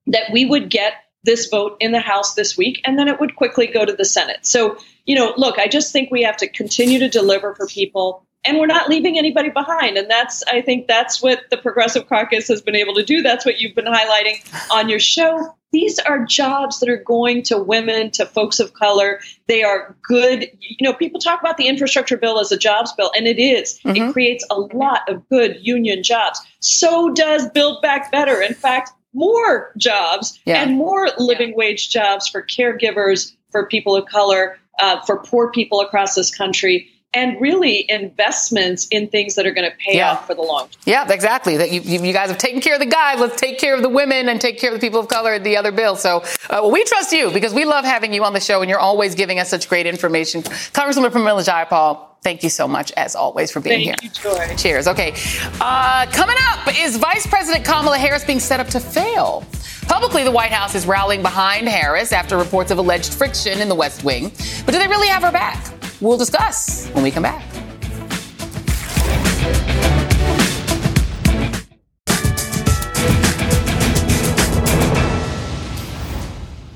[0.08, 3.36] that we would get this vote in the House this week, and then it would
[3.36, 4.46] quickly go to the Senate.
[4.46, 8.26] So, you know, look, I just think we have to continue to deliver for people
[8.46, 12.48] and we're not leaving anybody behind and that's i think that's what the progressive caucus
[12.48, 14.36] has been able to do that's what you've been highlighting
[14.72, 19.20] on your show these are jobs that are going to women to folks of color
[19.48, 23.12] they are good you know people talk about the infrastructure bill as a jobs bill
[23.16, 23.80] and it is.
[23.80, 24.10] Mm-hmm.
[24.10, 28.92] it creates a lot of good union jobs so does build back better in fact
[29.14, 30.64] more jobs yeah.
[30.64, 31.56] and more living yeah.
[31.56, 36.90] wage jobs for caregivers for people of color uh, for poor people across this country
[37.14, 40.12] and really investments in things that are going to pay Yeah.
[40.12, 40.82] off for the long term.
[40.86, 41.58] Yeah, exactly.
[41.58, 43.20] That you, you, guys have taken care of the guys.
[43.20, 45.44] Let's take care of the women and take care of the people of color in
[45.44, 45.96] the other bill.
[45.96, 48.70] So uh, well, we trust you because we love having you on the show and
[48.70, 50.42] you're always giving us such great information.
[50.44, 54.10] Congresswoman Pramila Jayapal, thank you so much as always for being Thank here.
[54.34, 54.56] you, Joy.
[54.56, 54.88] Cheers.
[54.88, 55.14] Okay.
[55.62, 59.46] Uh, coming up, is Vice President Kamala Harris being set up to fail?
[59.88, 63.76] Publicly, the White House is rallying behind Harris after reports of alleged friction in the
[63.76, 64.32] West Wing.
[64.66, 65.72] But do they really have her back?
[66.04, 67.42] We'll discuss when we come back.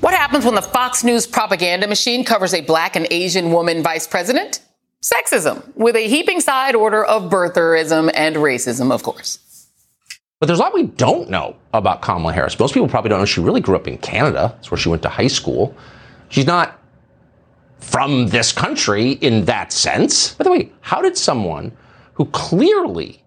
[0.00, 4.06] What happens when the Fox News propaganda machine covers a black and Asian woman vice
[4.06, 4.60] president?
[5.02, 9.38] Sexism, with a heaping side order of birtherism and racism, of course.
[10.40, 12.58] But there's a lot we don't know about Kamala Harris.
[12.58, 14.54] Most people probably don't know she really grew up in Canada.
[14.56, 15.76] That's where she went to high school.
[16.30, 16.77] She's not
[17.80, 20.34] from this country in that sense.
[20.34, 21.72] By the way, how did someone
[22.14, 23.22] who clearly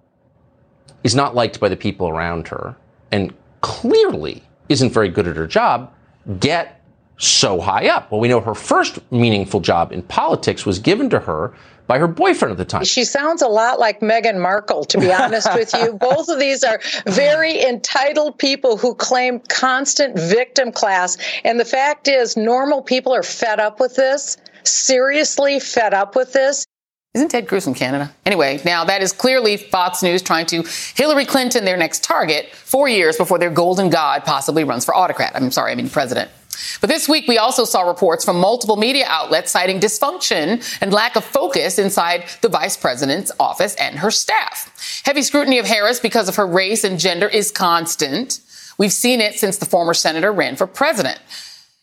[1.04, 2.76] is not liked by the people around her
[3.12, 5.94] and clearly isn't very good at her job
[6.40, 6.82] get
[7.18, 8.12] so high up?
[8.12, 11.54] Well, we know her first meaningful job in politics was given to her
[11.92, 12.86] by her boyfriend at the time.
[12.86, 15.92] She sounds a lot like Meghan Markle, to be honest with you.
[16.00, 21.18] Both of these are very entitled people who claim constant victim class.
[21.44, 26.32] And the fact is, normal people are fed up with this, seriously fed up with
[26.32, 26.66] this.
[27.14, 28.14] Isn't Ted Cruz from Canada?
[28.26, 30.64] Anyway, now that is clearly Fox News trying to
[30.96, 35.36] Hillary Clinton their next target four years before their golden god possibly runs for autocrat.
[35.36, 36.32] I'm sorry, I mean president.
[36.80, 41.18] But this week, we also saw reports from multiple media outlets citing dysfunction and lack
[41.18, 45.02] of focus inside the vice president's office and her staff.
[45.04, 48.40] Heavy scrutiny of Harris because of her race and gender is constant.
[48.78, 51.20] We've seen it since the former senator ran for president.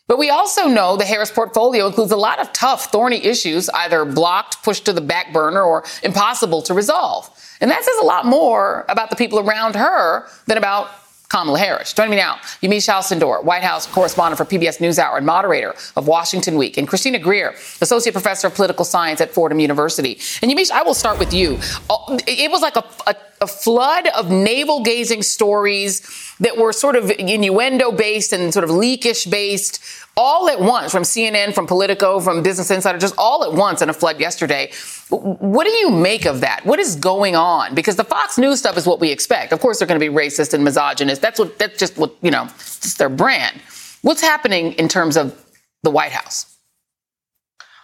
[0.09, 4.03] But we also know the Harris portfolio includes a lot of tough, thorny issues, either
[4.05, 7.29] blocked, pushed to the back burner, or impossible to resolve.
[7.61, 10.89] And that says a lot more about the people around her than about
[11.29, 11.93] Kamala Harris.
[11.93, 16.57] Joining me now, Yamiche Alcindor, White House correspondent for PBS NewsHour and moderator of Washington
[16.57, 20.17] Week, and Christina Greer, associate professor of political science at Fordham University.
[20.41, 21.59] And Yamiche, I will start with you.
[21.87, 26.01] Uh, It was like a, a, a flood of navel gazing stories
[26.39, 29.79] that were sort of innuendo based and sort of leakish based
[30.19, 33.89] all at once from CNN, from Politico, from Business Insider, just all at once in
[33.89, 34.69] a flood yesterday.
[35.09, 36.65] What do you make of that?
[36.65, 37.73] What is going on?
[37.73, 39.53] Because the Fox News stuff is what we expect.
[39.53, 41.21] Of course, they're going to be racist and misogynist.
[41.21, 43.61] That's what, that's just what, you know, it's their brand.
[44.01, 45.41] What's happening in terms of
[45.83, 46.53] the White House?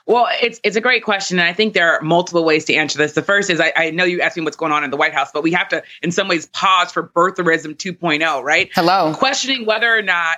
[0.07, 2.99] Well, it's it's a great question, and I think there are multiple ways to answer
[2.99, 3.13] this.
[3.13, 5.13] The first is I, I know you asked me what's going on in the White
[5.15, 8.69] House, but we have to, in some ways, pause for birtherism 2.0, right?
[8.75, 9.15] Hello.
[9.15, 10.37] Questioning whether or not,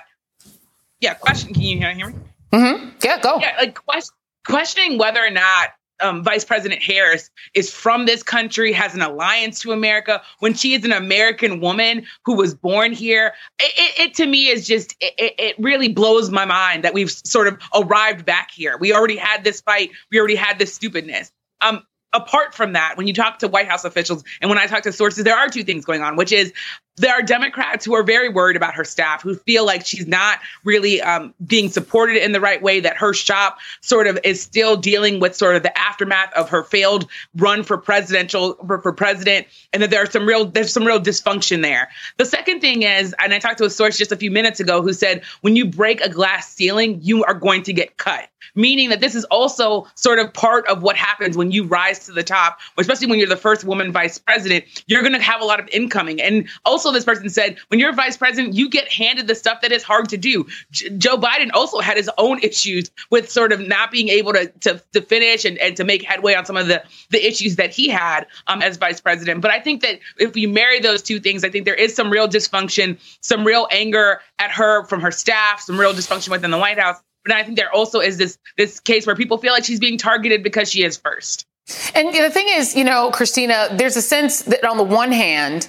[1.00, 1.52] yeah, question.
[1.54, 2.14] Can you hear me?
[2.52, 2.90] Mm-hmm.
[3.04, 3.38] Yeah, go.
[3.40, 4.12] Yeah, like quest-
[4.46, 9.58] questioning whether or not um, Vice President Harris is from this country, has an alliance
[9.60, 13.32] to America, when she is an American woman who was born here.
[13.58, 16.94] It, it, it to me is just, it, it- it really blows my mind that
[16.94, 18.76] we've sort of arrived back here.
[18.78, 21.32] We already had this fight, we already had this stupidness.
[21.60, 21.82] Um,
[22.12, 24.92] apart from that, when you talk to White House officials and when I talk to
[24.92, 26.52] sources, there are two things going on, which is
[26.98, 30.40] there are Democrats who are very worried about her staff, who feel like she's not
[30.64, 34.76] really um, being supported in the right way, that her shop sort of is still
[34.76, 39.46] dealing with sort of the aftermath of her failed run for presidential for, for president,
[39.72, 41.88] and that there's some real there's some real dysfunction there.
[42.16, 44.82] The second thing is, and I talked to a source just a few minutes ago
[44.82, 48.28] who said when you break a glass ceiling, you are going to get cut.
[48.54, 52.12] Meaning that this is also sort of part of what happens when you rise to
[52.12, 54.64] the top, especially when you're the first woman vice president.
[54.86, 56.20] You're going to have a lot of incoming.
[56.20, 59.72] And also, this person said, when you're vice president, you get handed the stuff that
[59.72, 60.46] is hard to do.
[60.70, 64.46] J- Joe Biden also had his own issues with sort of not being able to
[64.60, 67.70] to, to finish and, and to make headway on some of the the issues that
[67.70, 69.40] he had um, as vice president.
[69.40, 72.10] But I think that if you marry those two things, I think there is some
[72.10, 76.58] real dysfunction, some real anger at her from her staff, some real dysfunction within the
[76.58, 76.96] White House.
[77.24, 79.98] But I think there also is this this case where people feel like she's being
[79.98, 81.46] targeted because she is first.
[81.94, 85.68] And the thing is, you know, Christina, there's a sense that on the one hand,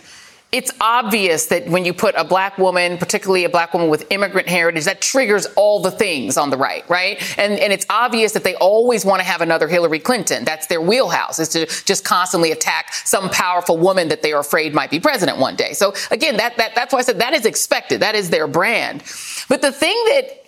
[0.51, 4.47] it's obvious that when you put a black woman, particularly a black woman with immigrant
[4.47, 7.21] heritage, that triggers all the things on the right, right?
[7.38, 10.45] And and it's obvious that they always want to have another Hillary Clinton.
[10.45, 14.73] That's their wheelhouse, is to just constantly attack some powerful woman that they are afraid
[14.73, 15.73] might be president one day.
[15.73, 17.99] So again, that, that that's why I said that is expected.
[17.99, 19.03] That is their brand.
[19.49, 20.39] But the thing that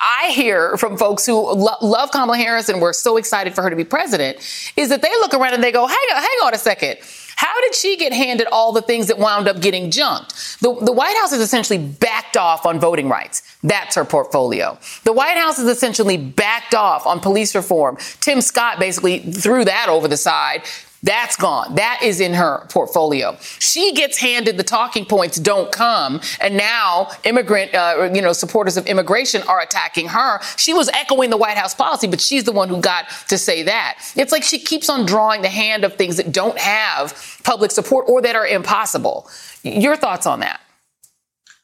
[0.00, 3.68] I hear from folks who lo- love Kamala Harris and were so excited for her
[3.68, 4.38] to be president
[4.76, 6.98] is that they look around and they go, hang on, hang on a second.
[7.40, 10.60] How did she get handed all the things that wound up getting junked?
[10.60, 13.40] The, the White House has essentially backed off on voting rights.
[13.62, 14.78] That's her portfolio.
[15.04, 17.96] The White House has essentially backed off on police reform.
[18.20, 20.64] Tim Scott basically threw that over the side.
[21.02, 21.76] That's gone.
[21.76, 23.36] That is in her portfolio.
[23.40, 28.76] She gets handed the talking points don't come, and now immigrant, uh, you know, supporters
[28.76, 30.40] of immigration are attacking her.
[30.56, 33.62] She was echoing the White House policy, but she's the one who got to say
[33.62, 33.98] that.
[34.14, 38.06] It's like she keeps on drawing the hand of things that don't have public support
[38.08, 39.28] or that are impossible.
[39.62, 40.60] Your thoughts on that?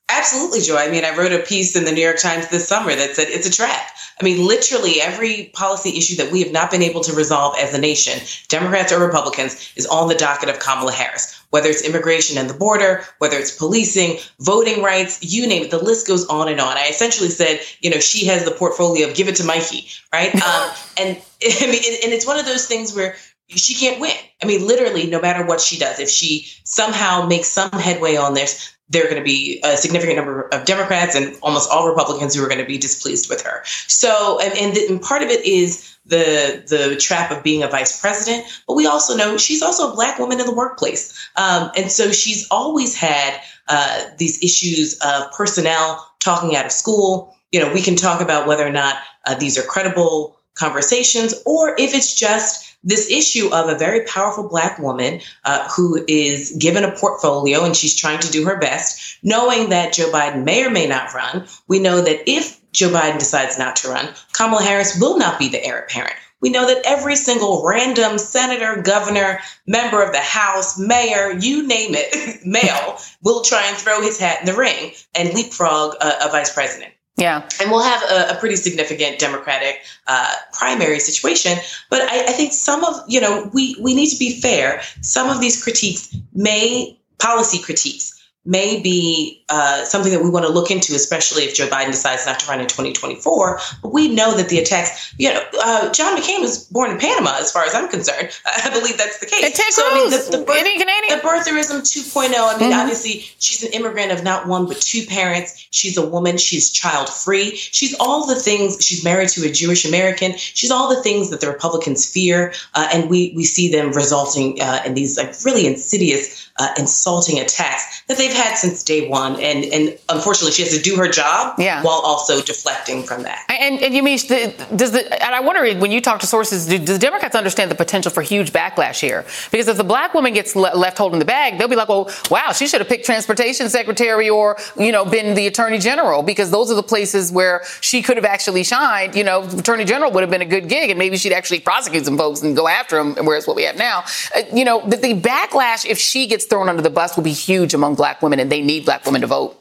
[0.08, 0.76] Absolutely, Joy.
[0.76, 3.26] I mean, I wrote a piece in the New York Times this summer that said
[3.28, 3.90] it's a trap.
[4.20, 7.74] I mean, literally every policy issue that we have not been able to resolve as
[7.74, 11.34] a nation, Democrats or Republicans, is on the docket of Kamala Harris.
[11.50, 15.82] Whether it's immigration and the border, whether it's policing, voting rights, you name it, the
[15.82, 16.76] list goes on and on.
[16.76, 20.34] I essentially said, you know, she has the portfolio of give it to Mikey, right?
[20.42, 23.16] um, and I mean, and it's one of those things where
[23.48, 24.16] she can't win.
[24.42, 28.34] I mean, literally, no matter what she does, if she somehow makes some headway on
[28.34, 32.34] this, there are going to be a significant number of Democrats and almost all Republicans
[32.34, 33.62] who are going to be displeased with her.
[33.88, 38.00] So, and, and, and, part of it is the the trap of being a vice
[38.00, 41.90] president, but we also know she's also a black woman in the workplace, um, and
[41.90, 47.34] so she's always had uh, these issues of personnel talking out of school.
[47.50, 48.96] You know, we can talk about whether or not
[49.26, 54.48] uh, these are credible conversations or if it's just this issue of a very powerful
[54.48, 59.18] black woman uh, who is given a portfolio and she's trying to do her best,
[59.22, 61.46] knowing that Joe Biden may or may not run.
[61.68, 65.48] We know that if Joe Biden decides not to run, Kamala Harris will not be
[65.48, 66.16] the heir apparent.
[66.40, 71.94] We know that every single random senator, governor, member of the House, mayor, you name
[71.94, 76.30] it, male, will try and throw his hat in the ring and leapfrog a, a
[76.30, 76.92] vice president.
[77.16, 77.48] Yeah.
[77.60, 81.56] And we'll have a, a pretty significant Democratic uh, primary situation.
[81.88, 84.82] But I, I think some of, you know, we, we need to be fair.
[85.00, 88.12] Some of these critiques may, policy critiques,
[88.44, 92.26] may be uh, something that we want to look into, especially if Joe Biden decides
[92.26, 93.60] not to run in 2024.
[93.82, 97.36] But we know that the attacks, you know, uh, John McCain was born in Panama,
[97.38, 98.30] as far as I'm concerned.
[98.64, 99.44] I believe that's the case.
[99.44, 102.16] And Ted so, I mean, the, the, birth, the birtherism 2.0.
[102.16, 102.80] I mean, mm-hmm.
[102.80, 105.66] obviously, she's an immigrant of not one but two parents.
[105.70, 106.38] She's a woman.
[106.38, 107.54] She's child free.
[107.54, 108.84] She's all the things.
[108.84, 110.36] She's married to a Jewish American.
[110.36, 114.60] She's all the things that the Republicans fear, uh, and we we see them resulting
[114.60, 119.35] uh, in these like really insidious, uh, insulting attacks that they've had since day one.
[119.40, 121.82] And and unfortunately, she has to do her job yeah.
[121.82, 123.44] while also deflecting from that.
[123.48, 126.78] And and you mean does the and I wonder when you talk to sources, do,
[126.78, 129.24] do Democrats understand the potential for huge backlash here?
[129.50, 132.10] Because if the black woman gets le- left holding the bag, they'll be like, well,
[132.30, 136.50] wow, she should have picked transportation secretary or you know been the attorney general because
[136.50, 139.14] those are the places where she could have actually shined.
[139.14, 142.04] You know, attorney general would have been a good gig, and maybe she'd actually prosecute
[142.04, 143.26] some folks and go after them.
[143.26, 146.68] Whereas what we have now, uh, you know, the, the backlash if she gets thrown
[146.68, 149.25] under the bus will be huge among black women, and they need black women to
[149.26, 149.58] vote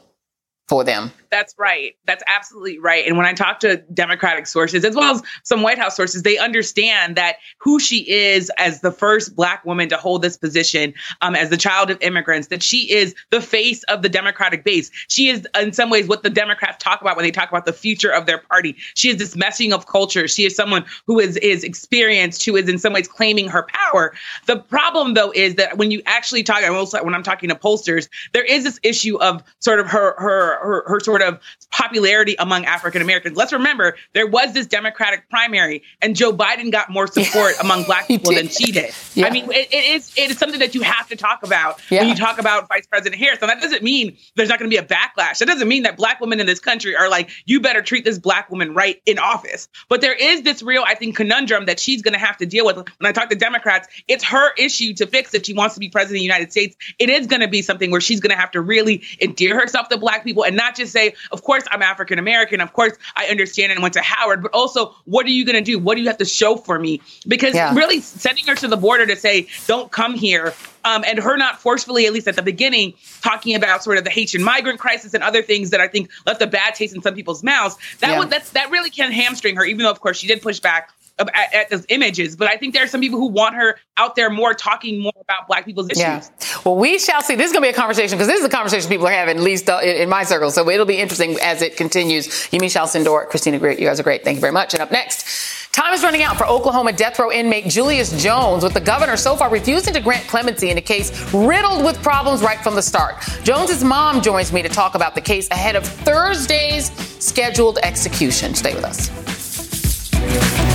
[0.68, 1.12] for them.
[1.30, 1.96] That's right.
[2.06, 3.06] That's absolutely right.
[3.06, 6.38] And when I talk to Democratic sources, as well as some White House sources, they
[6.38, 11.34] understand that who she is as the first Black woman to hold this position, um,
[11.34, 14.90] as the child of immigrants, that she is the face of the Democratic base.
[15.08, 17.72] She is, in some ways, what the Democrats talk about when they talk about the
[17.72, 18.76] future of their party.
[18.94, 20.28] She is this meshing of culture.
[20.28, 24.14] She is someone who is is experienced, who is in some ways claiming her power.
[24.46, 28.44] The problem, though, is that when you actually talk, when I'm talking to pollsters, there
[28.44, 33.02] is this issue of sort of her her her, her sort of popularity among African
[33.02, 33.36] Americans.
[33.36, 38.06] Let's remember there was this Democratic primary, and Joe Biden got more support among Black
[38.06, 38.94] people than she did.
[39.14, 39.26] Yeah.
[39.26, 42.00] I mean, it, it is it is something that you have to talk about yeah.
[42.00, 43.38] when you talk about Vice President Harris.
[43.40, 45.38] And that doesn't mean there's not going to be a backlash.
[45.38, 48.18] That doesn't mean that Black women in this country are like, you better treat this
[48.18, 49.68] Black woman right in office.
[49.88, 52.66] But there is this real, I think, conundrum that she's going to have to deal
[52.66, 52.76] with.
[52.76, 55.88] When I talk to Democrats, it's her issue to fix if she wants to be
[55.88, 56.76] president of the United States.
[56.98, 59.88] It is going to be something where she's going to have to really endear herself
[59.88, 62.60] to Black people and not just say, of course, I'm African American.
[62.60, 65.62] Of course, I understand and went to Howard, but also, what are you going to
[65.62, 65.78] do?
[65.78, 67.00] What do you have to show for me?
[67.26, 67.74] Because yeah.
[67.74, 71.60] really sending her to the border to say, don't come here, um, and her not
[71.60, 75.22] forcefully, at least at the beginning, talking about sort of the Haitian migrant crisis and
[75.22, 77.76] other things that I think left a bad taste in some people's mouths.
[78.00, 78.18] That yeah.
[78.18, 80.90] would that's that really can hamstring her, even though of course she did push back
[81.18, 82.36] at, at, those images.
[82.36, 85.12] But I think there are some people who want her out there more, talking more
[85.20, 86.00] about Black people's issues.
[86.00, 86.26] Yeah.
[86.64, 87.36] Well, we shall see.
[87.36, 89.38] This is going to be a conversation because this is a conversation people are having,
[89.38, 90.50] at least uh, in, in, my circle.
[90.50, 92.28] So it'll be interesting as it continues.
[92.28, 94.24] Yamiche Alcindor, Christina Greer, you guys are great.
[94.24, 94.74] Thank you very much.
[94.74, 98.74] And up next, time is running out for Oklahoma death row inmate Julius Jones, with
[98.74, 102.58] the governor so far refusing to grant clemency in a case riddled with problems right
[102.60, 103.16] from the start.
[103.42, 106.90] Jones's mom joins me to talk about the case ahead of Thursday's
[107.24, 108.54] scheduled execution.
[108.54, 110.65] Stay with us.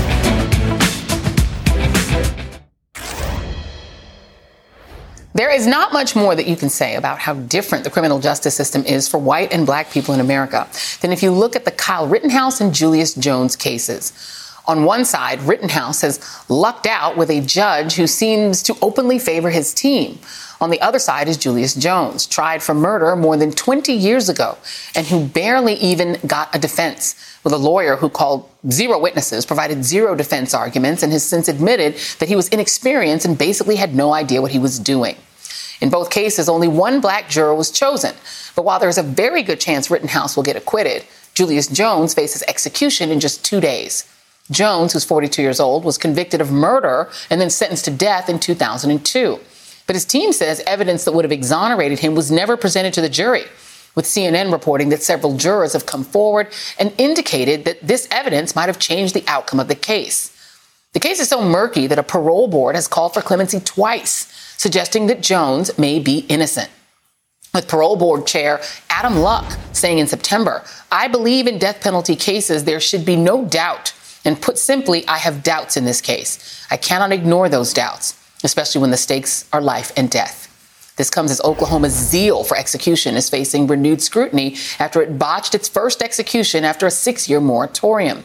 [5.34, 8.56] There is not much more that you can say about how different the criminal justice
[8.56, 10.68] system is for white and black people in America
[11.00, 14.12] than if you look at the Kyle Rittenhouse and Julius Jones cases.
[14.68, 16.20] On one side, Rittenhouse has
[16.50, 20.20] lucked out with a judge who seems to openly favor his team.
[20.62, 24.60] On the other side is Julius Jones, tried for murder more than 20 years ago
[24.96, 29.84] and who barely even got a defense, with a lawyer who called zero witnesses, provided
[29.84, 34.14] zero defense arguments, and has since admitted that he was inexperienced and basically had no
[34.14, 35.16] idea what he was doing.
[35.82, 38.14] In both cases, only one black juror was chosen.
[38.56, 41.04] But while there is a very good chance Rittenhouse will get acquitted,
[41.34, 44.08] Julius Jones faces execution in just two days.
[44.52, 48.38] Jones, who's 42 years old, was convicted of murder and then sentenced to death in
[48.40, 49.40] 2002.
[49.92, 53.10] But his team says evidence that would have exonerated him was never presented to the
[53.10, 53.44] jury,
[53.94, 56.48] with CNN reporting that several jurors have come forward
[56.80, 60.32] and indicated that this evidence might have changed the outcome of the case.
[60.94, 65.08] The case is so murky that a parole board has called for clemency twice, suggesting
[65.08, 66.70] that Jones may be innocent.
[67.54, 72.64] With parole board chair Adam Luck saying in September, I believe in death penalty cases
[72.64, 73.94] there should be no doubt.
[74.24, 76.66] And put simply, I have doubts in this case.
[76.72, 80.48] I cannot ignore those doubts especially when the stakes are life and death.
[80.98, 85.68] This comes as Oklahoma's zeal for execution is facing renewed scrutiny after it botched its
[85.68, 88.24] first execution after a six year moratorium.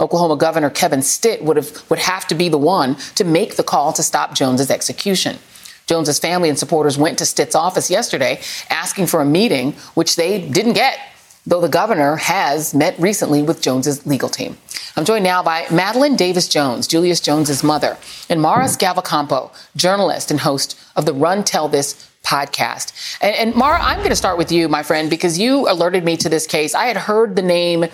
[0.00, 3.62] Oklahoma Governor Kevin Stitt would, have, would have to be the one to make the
[3.62, 5.38] call to stop Jones's execution.
[5.86, 10.46] Jones's family and supporters went to Stitt's office yesterday asking for a meeting, which they
[10.48, 10.98] didn't get
[11.46, 14.56] though the governor has met recently with Jones's legal team.
[14.96, 17.96] I'm joined now by Madeline Davis Jones, Julius Jones's mother,
[18.28, 23.18] and Mara Schiavocampo, journalist and host of the Run Tell This podcast.
[23.20, 26.16] And, and Mara, I'm going to start with you, my friend, because you alerted me
[26.16, 26.74] to this case.
[26.74, 27.86] I had heard the name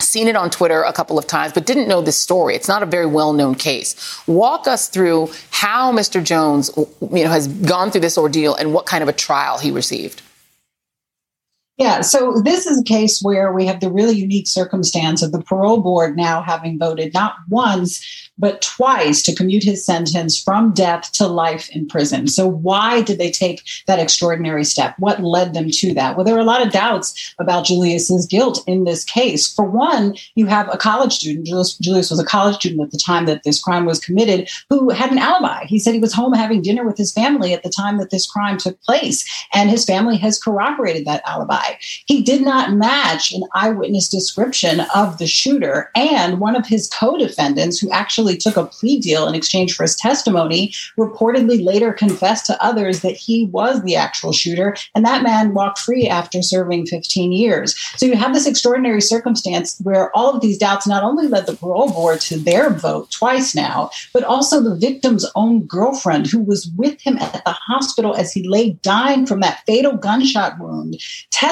[0.00, 2.54] seen it on Twitter a couple of times, but didn't know this story.
[2.54, 4.20] It's not a very well known case.
[4.26, 6.22] Walk us through how Mr.
[6.22, 9.70] Jones you know, has gone through this ordeal and what kind of a trial he
[9.70, 10.22] received.
[11.82, 15.42] Yeah, so this is a case where we have the really unique circumstance of the
[15.42, 21.10] parole board now having voted not once, but twice to commute his sentence from death
[21.12, 22.28] to life in prison.
[22.28, 24.94] So, why did they take that extraordinary step?
[24.98, 26.16] What led them to that?
[26.16, 29.52] Well, there were a lot of doubts about Julius's guilt in this case.
[29.52, 32.98] For one, you have a college student, Julius, Julius was a college student at the
[32.98, 35.64] time that this crime was committed, who had an alibi.
[35.64, 38.30] He said he was home having dinner with his family at the time that this
[38.30, 41.71] crime took place, and his family has corroborated that alibi.
[42.06, 47.16] He did not match an eyewitness description of the shooter, and one of his co
[47.16, 52.46] defendants, who actually took a plea deal in exchange for his testimony, reportedly later confessed
[52.46, 56.86] to others that he was the actual shooter, and that man walked free after serving
[56.86, 57.74] 15 years.
[57.96, 61.56] So you have this extraordinary circumstance where all of these doubts not only led the
[61.56, 66.70] parole board to their vote twice now, but also the victim's own girlfriend, who was
[66.76, 71.00] with him at the hospital as he lay dying from that fatal gunshot wound,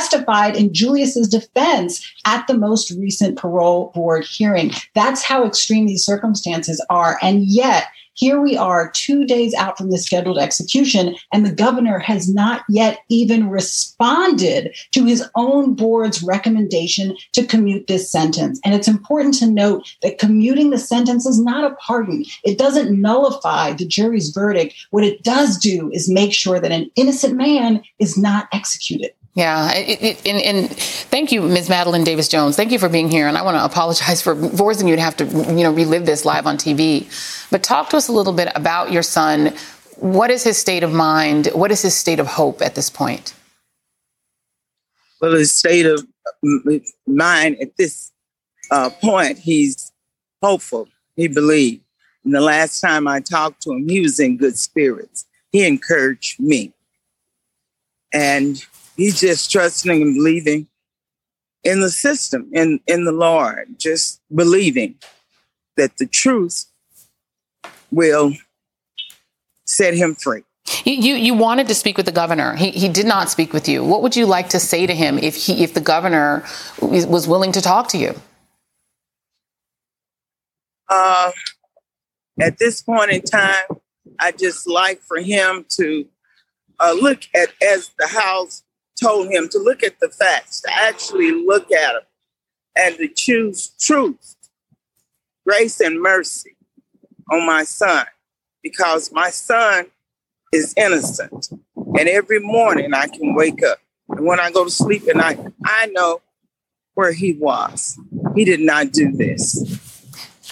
[0.00, 4.70] testified in Julius's defense at the most recent parole board hearing.
[4.94, 7.18] That's how extreme these circumstances are.
[7.20, 7.84] And yet,
[8.14, 12.64] here we are two days out from the scheduled execution, and the governor has not
[12.68, 18.60] yet even responded to his own board's recommendation to commute this sentence.
[18.64, 23.00] And it's important to note that commuting the sentence is not a pardon, it doesn't
[23.00, 24.74] nullify the jury's verdict.
[24.90, 29.12] What it does do is make sure that an innocent man is not executed.
[29.34, 31.68] Yeah, it, it, and, and, thank you, Ms.
[31.68, 32.56] Madeline Davis Jones.
[32.56, 35.16] Thank you for being here, and I want to apologize for forcing you to have
[35.18, 37.06] to, you know, relive this live on TV.
[37.50, 39.54] But talk to us a little bit about your son.
[39.96, 41.46] What is his state of mind?
[41.54, 43.34] What is his state of hope at this point?
[45.20, 46.04] Well, his state of
[47.06, 48.10] mind at this
[48.70, 49.92] uh, point, he's
[50.42, 50.88] hopeful.
[51.14, 51.84] He believed.
[52.24, 55.26] And the last time I talked to him, he was in good spirits.
[55.52, 56.72] He encouraged me.
[58.12, 58.64] And
[59.00, 60.66] he's just trusting and believing
[61.64, 64.96] in the system, in, in the Lord, just believing
[65.78, 66.66] that the truth
[67.90, 68.34] will
[69.64, 70.42] set him free.
[70.84, 72.54] You, you, you wanted to speak with the governor.
[72.54, 73.82] He he did not speak with you.
[73.84, 76.44] What would you like to say to him if he if the governor
[76.80, 78.14] was willing to talk to you?
[80.88, 81.32] Uh,
[82.40, 83.64] at this point in time,
[84.20, 86.06] I just like for him to
[86.78, 88.62] uh, look at as the House
[89.00, 92.02] told him to look at the facts, to actually look at them,
[92.76, 94.36] and to choose truth,
[95.46, 96.56] grace, and mercy
[97.30, 98.06] on my son,
[98.62, 99.86] because my son
[100.52, 101.50] is innocent.
[101.76, 103.78] And every morning I can wake up.
[104.08, 106.20] And when I go to sleep at night, I know
[106.94, 107.98] where he was.
[108.34, 110.00] He did not do this.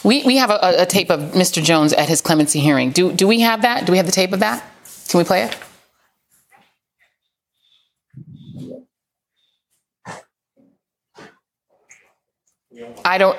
[0.04, 1.62] We, we have a, a tape of Mr.
[1.62, 2.90] Jones at his clemency hearing.
[2.90, 3.84] Do, do we have that?
[3.84, 4.64] Do we have the tape of that?
[5.08, 5.56] Can we play it?
[13.04, 13.38] I don't.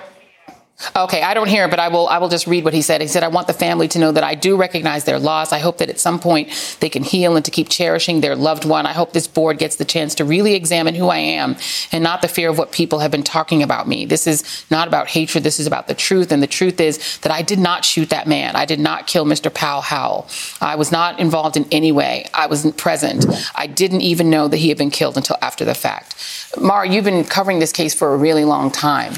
[0.95, 2.07] Okay, I don't hear it, but I will.
[2.07, 3.01] I will just read what he said.
[3.01, 5.51] He said, "I want the family to know that I do recognize their loss.
[5.51, 8.63] I hope that at some point they can heal and to keep cherishing their loved
[8.63, 8.85] one.
[8.85, 11.57] I hope this board gets the chance to really examine who I am
[11.91, 14.05] and not the fear of what people have been talking about me.
[14.05, 15.43] This is not about hatred.
[15.43, 16.31] This is about the truth.
[16.31, 18.55] And the truth is that I did not shoot that man.
[18.55, 19.53] I did not kill Mr.
[19.53, 20.29] Paul Howell.
[20.61, 22.25] I was not involved in any way.
[22.33, 23.25] I wasn't present.
[23.53, 26.15] I didn't even know that he had been killed until after the fact.
[26.57, 29.15] Mara, you've been covering this case for a really long time."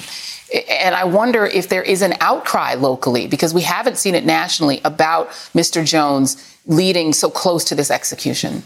[0.70, 4.82] And I wonder if there is an outcry locally because we haven't seen it nationally
[4.84, 5.86] about Mr.
[5.86, 8.64] Jones leading so close to this execution.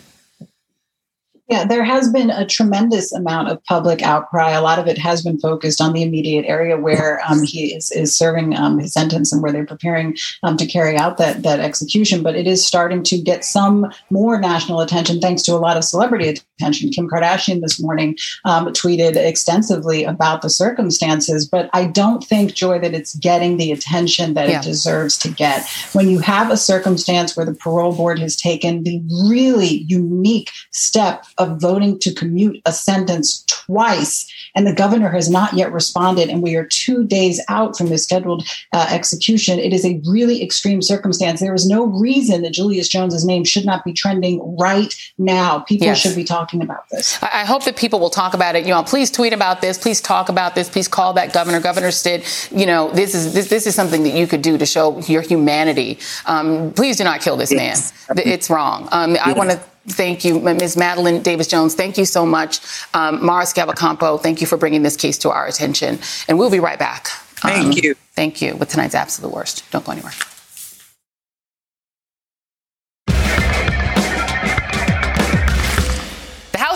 [1.48, 4.50] Yeah, there has been a tremendous amount of public outcry.
[4.52, 7.92] A lot of it has been focused on the immediate area where um, he is,
[7.92, 11.60] is serving um, his sentence and where they're preparing um, to carry out that, that
[11.60, 12.24] execution.
[12.24, 15.84] But it is starting to get some more national attention thanks to a lot of
[15.84, 16.46] celebrity attention.
[16.58, 22.80] Kim Kardashian this morning um, tweeted extensively about the circumstances, but I don't think, Joy,
[22.80, 24.60] that it's getting the attention that yeah.
[24.60, 25.68] it deserves to get.
[25.93, 31.26] When you have a circumstance where the parole board has taken the really unique step
[31.38, 36.41] of voting to commute a sentence twice, and the governor has not yet responded, and
[36.41, 39.60] we are two days out from the scheduled uh, execution.
[39.60, 41.41] It is a really extreme circumstance.
[41.41, 45.60] There is no reason that Julius Jones's name should not be trending right now.
[45.60, 45.99] People yes.
[45.99, 47.22] should be talking about this.
[47.22, 48.64] I hope that people will talk about it.
[48.66, 49.78] You know, please tweet about this.
[49.78, 50.70] Please talk about this.
[50.70, 51.60] Please call that governor.
[51.60, 54.66] Governor Stitt, you know, this is this, this is something that you could do to
[54.66, 56.00] show your humanity.
[56.26, 57.78] Um, please do not kill this man.
[58.18, 58.88] It's wrong.
[58.91, 60.78] Um, I want to Thank you, Ms.
[60.78, 61.76] Madeline Davis Jones.
[61.76, 62.60] Thank you so much.
[62.96, 66.00] Um, Mara Schiavocampo, thank you for bringing this case to our attention.
[66.28, 67.08] And we'll be right back.
[67.36, 67.93] Thank um, you.
[68.14, 69.70] Thank you with tonight's Absolute Worst.
[69.72, 70.14] Don't go anywhere.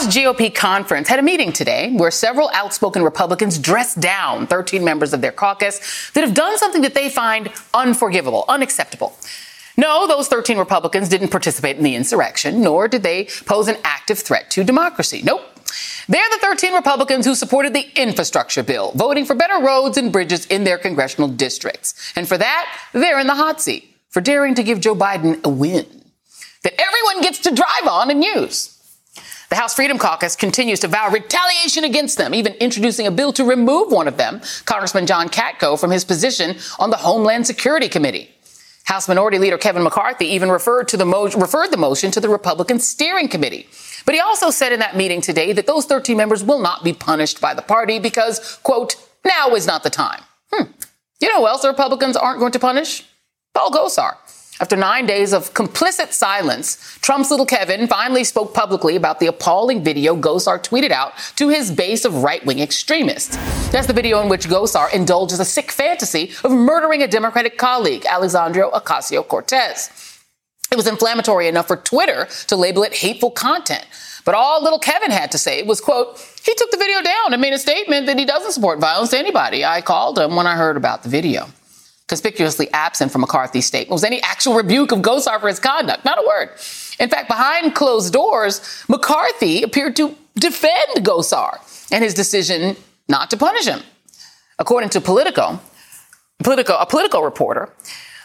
[0.09, 5.21] GOP conference had a meeting today where several outspoken Republicans dressed down 13 members of
[5.21, 9.15] their caucus that have done something that they find unforgivable, unacceptable.
[9.77, 14.17] No, those 13 Republicans didn't participate in the insurrection, nor did they pose an active
[14.17, 15.21] threat to democracy.
[15.23, 15.43] Nope.
[16.07, 20.47] They're the 13 Republicans who supported the infrastructure bill, voting for better roads and bridges
[20.47, 22.11] in their congressional districts.
[22.15, 25.49] And for that, they're in the hot seat for daring to give Joe Biden a
[25.49, 25.85] win
[26.63, 28.78] that everyone gets to drive on and use.
[29.49, 33.43] The House Freedom Caucus continues to vow retaliation against them, even introducing a bill to
[33.43, 38.29] remove one of them, Congressman John Katko, from his position on the Homeland Security Committee.
[38.85, 42.29] House Minority Leader Kevin McCarthy even referred to the mo- referred the motion to the
[42.29, 43.67] Republican Steering Committee.
[44.05, 46.93] But he also said in that meeting today that those 13 members will not be
[46.93, 48.95] punished by the party because, quote,
[49.25, 50.21] now is not the time.
[50.51, 50.71] Hmm.
[51.19, 53.03] You know who else the Republicans aren't going to punish?
[53.55, 54.15] Paul Gosar.
[54.61, 59.85] After nine days of complicit silence, Trump's little Kevin finally spoke publicly about the appalling
[59.85, 63.37] video Gosar tweeted out to his base of right wing extremists.
[63.69, 68.05] That's the video in which Gosar indulges a sick fantasy of murdering a Democratic colleague,
[68.05, 70.19] Alexandria Ocasio Cortez.
[70.73, 73.85] It was inflammatory enough for Twitter to label it hateful content.
[74.25, 77.41] But all little Kevin had to say was, quote, he took the video down and
[77.41, 79.63] made a statement that he doesn't support violence to anybody.
[79.63, 81.47] I called him when I heard about the video
[82.09, 86.03] conspicuously absent from McCarthy's statement was any actual rebuke of Gosar for his conduct.
[86.03, 86.49] Not a word.
[86.99, 91.59] In fact, behind closed doors, McCarthy appeared to defend Gosar
[91.91, 92.75] and his decision
[93.07, 93.81] not to punish him.
[94.57, 95.59] According to Politico,
[96.43, 97.73] Politico, a Politico reporter,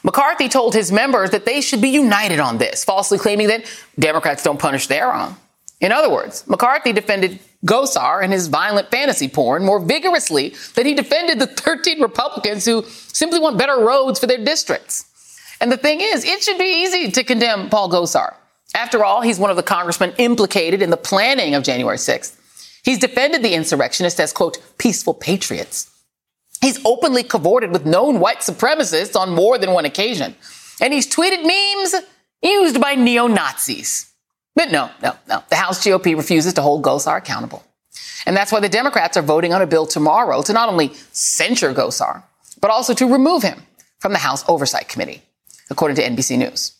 [0.03, 3.65] McCarthy told his members that they should be united on this, falsely claiming that
[3.99, 5.37] Democrats don't punish their own.
[5.81, 10.95] In other words, McCarthy defended Gosar and his violent fantasy porn more vigorously than he
[10.95, 15.11] defended the 13 Republicans who simply want better roads for their districts.
[15.61, 18.35] And the thing is, it should be easy to condemn Paul Gosar.
[18.75, 22.37] After all, he's one of the congressmen implicated in the planning of January 6th.
[22.85, 25.91] He's defended the insurrectionists as, quote, peaceful patriots.
[26.61, 30.35] He's openly cavorted with known white supremacists on more than one occasion.
[30.81, 31.95] And he's tweeted memes
[32.43, 34.13] used by neo Nazis.
[34.55, 35.43] But no, no, no.
[35.51, 37.65] The House GOP refuses to hold Gosar accountable.
[38.27, 41.75] And that's why the Democrats are voting on a bill tomorrow to not only censure
[41.75, 42.23] Gosar,
[42.61, 43.63] but also to remove him
[43.99, 45.23] from the House Oversight Committee,
[45.71, 46.73] according to NBC News.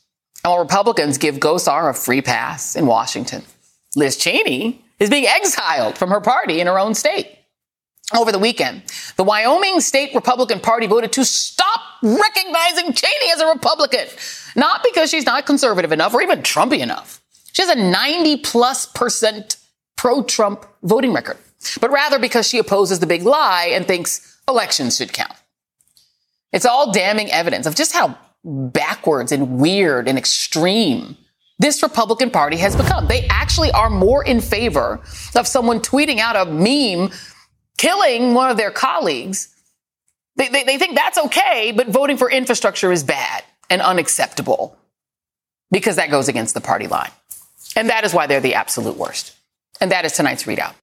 [0.43, 3.43] And while Republicans give Gosar a free pass in Washington,
[3.97, 7.39] Liz Cheney is being exiled from her party in her own state.
[8.15, 8.83] Over the weekend,
[9.17, 14.07] the Wyoming State Republican Party voted to stop recognizing Cheney as a Republican,
[14.55, 17.24] not because she's not conservative enough or even Trumpy enough
[17.55, 19.57] she has a 90 plus percent
[19.97, 21.39] pro Trump voting record,
[21.81, 25.33] but rather because she opposes the big lie and thinks elections should count.
[26.53, 31.17] It's all damning evidence of just how backwards and weird and extreme
[31.59, 33.07] this Republican Party has become.
[33.09, 35.01] They actually are more in favor
[35.37, 37.11] of someone tweeting out a meme
[37.79, 39.49] killing one of their colleagues
[40.37, 44.77] They, they, they think that's okay, but voting for infrastructure is bad and unacceptable
[45.71, 47.11] because that goes against the party line.
[47.77, 49.35] And that is why they're the absolute worst.
[49.81, 50.75] And that is tonight's ReidOut.